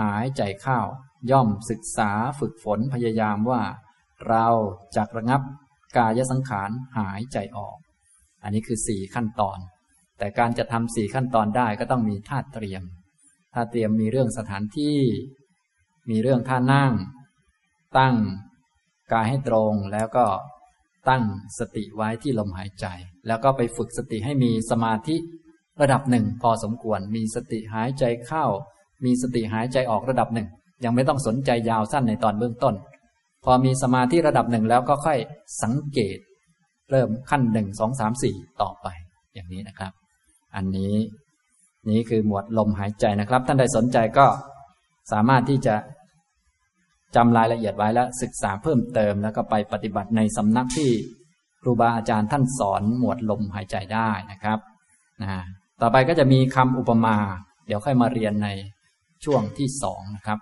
[0.00, 0.80] หายใจเข้า
[1.30, 3.62] ย่อมศึกษาฝึกฝนพยายามว่า
[4.28, 4.46] เรา
[4.96, 5.42] จะระงับ
[5.96, 7.76] กายสังขารหายใจออก
[8.42, 9.58] อันนี้คือสี่ขั้นตอน
[10.18, 12.82] แต่การจะทำสี่ขั้นตอนได้ก็ต้องมีท่าเตรียม
[13.54, 14.98] ท่าเตรียมมีเรื่องสถานที่
[16.10, 16.92] มีเรื่องท่านั่ง
[17.98, 18.16] ตั้ง
[19.12, 20.26] กายให้ตรงแล้วก็
[21.08, 21.22] ตั้ง
[21.58, 22.86] สติไว้ที่ลมหายใจ
[23.26, 25.16] แล้วก็ไปฝึกสติให้มีสมาธิ
[25.80, 28.44] ระดับหนึ่งพอสมควร มีสติหายใจเข้า
[29.04, 30.48] มีสติหายใจออกระดับหนึ่ง
[30.84, 32.74] ยังไม่ต้องสนใจยาวสั้นในตอนเบื้องต้น
[33.44, 35.18] พอมีสมาธิระดับหนึ่งแล้วก็ค่อย
[35.62, 36.18] สังเกต
[36.90, 38.86] เริ่มขั้นหนึ่งสองสามสี่ต่อไป
[39.34, 39.92] อย่างนี้นะครับ
[40.56, 40.94] อันนี้
[41.90, 44.26] นี้คือหมวดลมหายใจนะครับ ท่านใดสนใจก็
[45.12, 45.74] สามารถที่จะ
[47.16, 50.90] จำรายละเอียดไว้แล้วศึกษาเพิ่มเติม แล้วก็ไปปฏิบัติในสำนักที่
[51.62, 54.58] ครูบาอาจารย์ท่านสอนหมวดลมหายใจได้นะครับ
[55.22, 55.30] นะ
[55.82, 57.16] ต่อไปก็จะมีคำอุปมา
[57.66, 58.48] เดี๋ยวค่อยมาเรียนใน
[59.24, 60.38] ช่วงที่สองนะครับ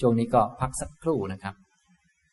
[0.00, 1.54] ช่วงนี้ก็พักสักครู่นะครับ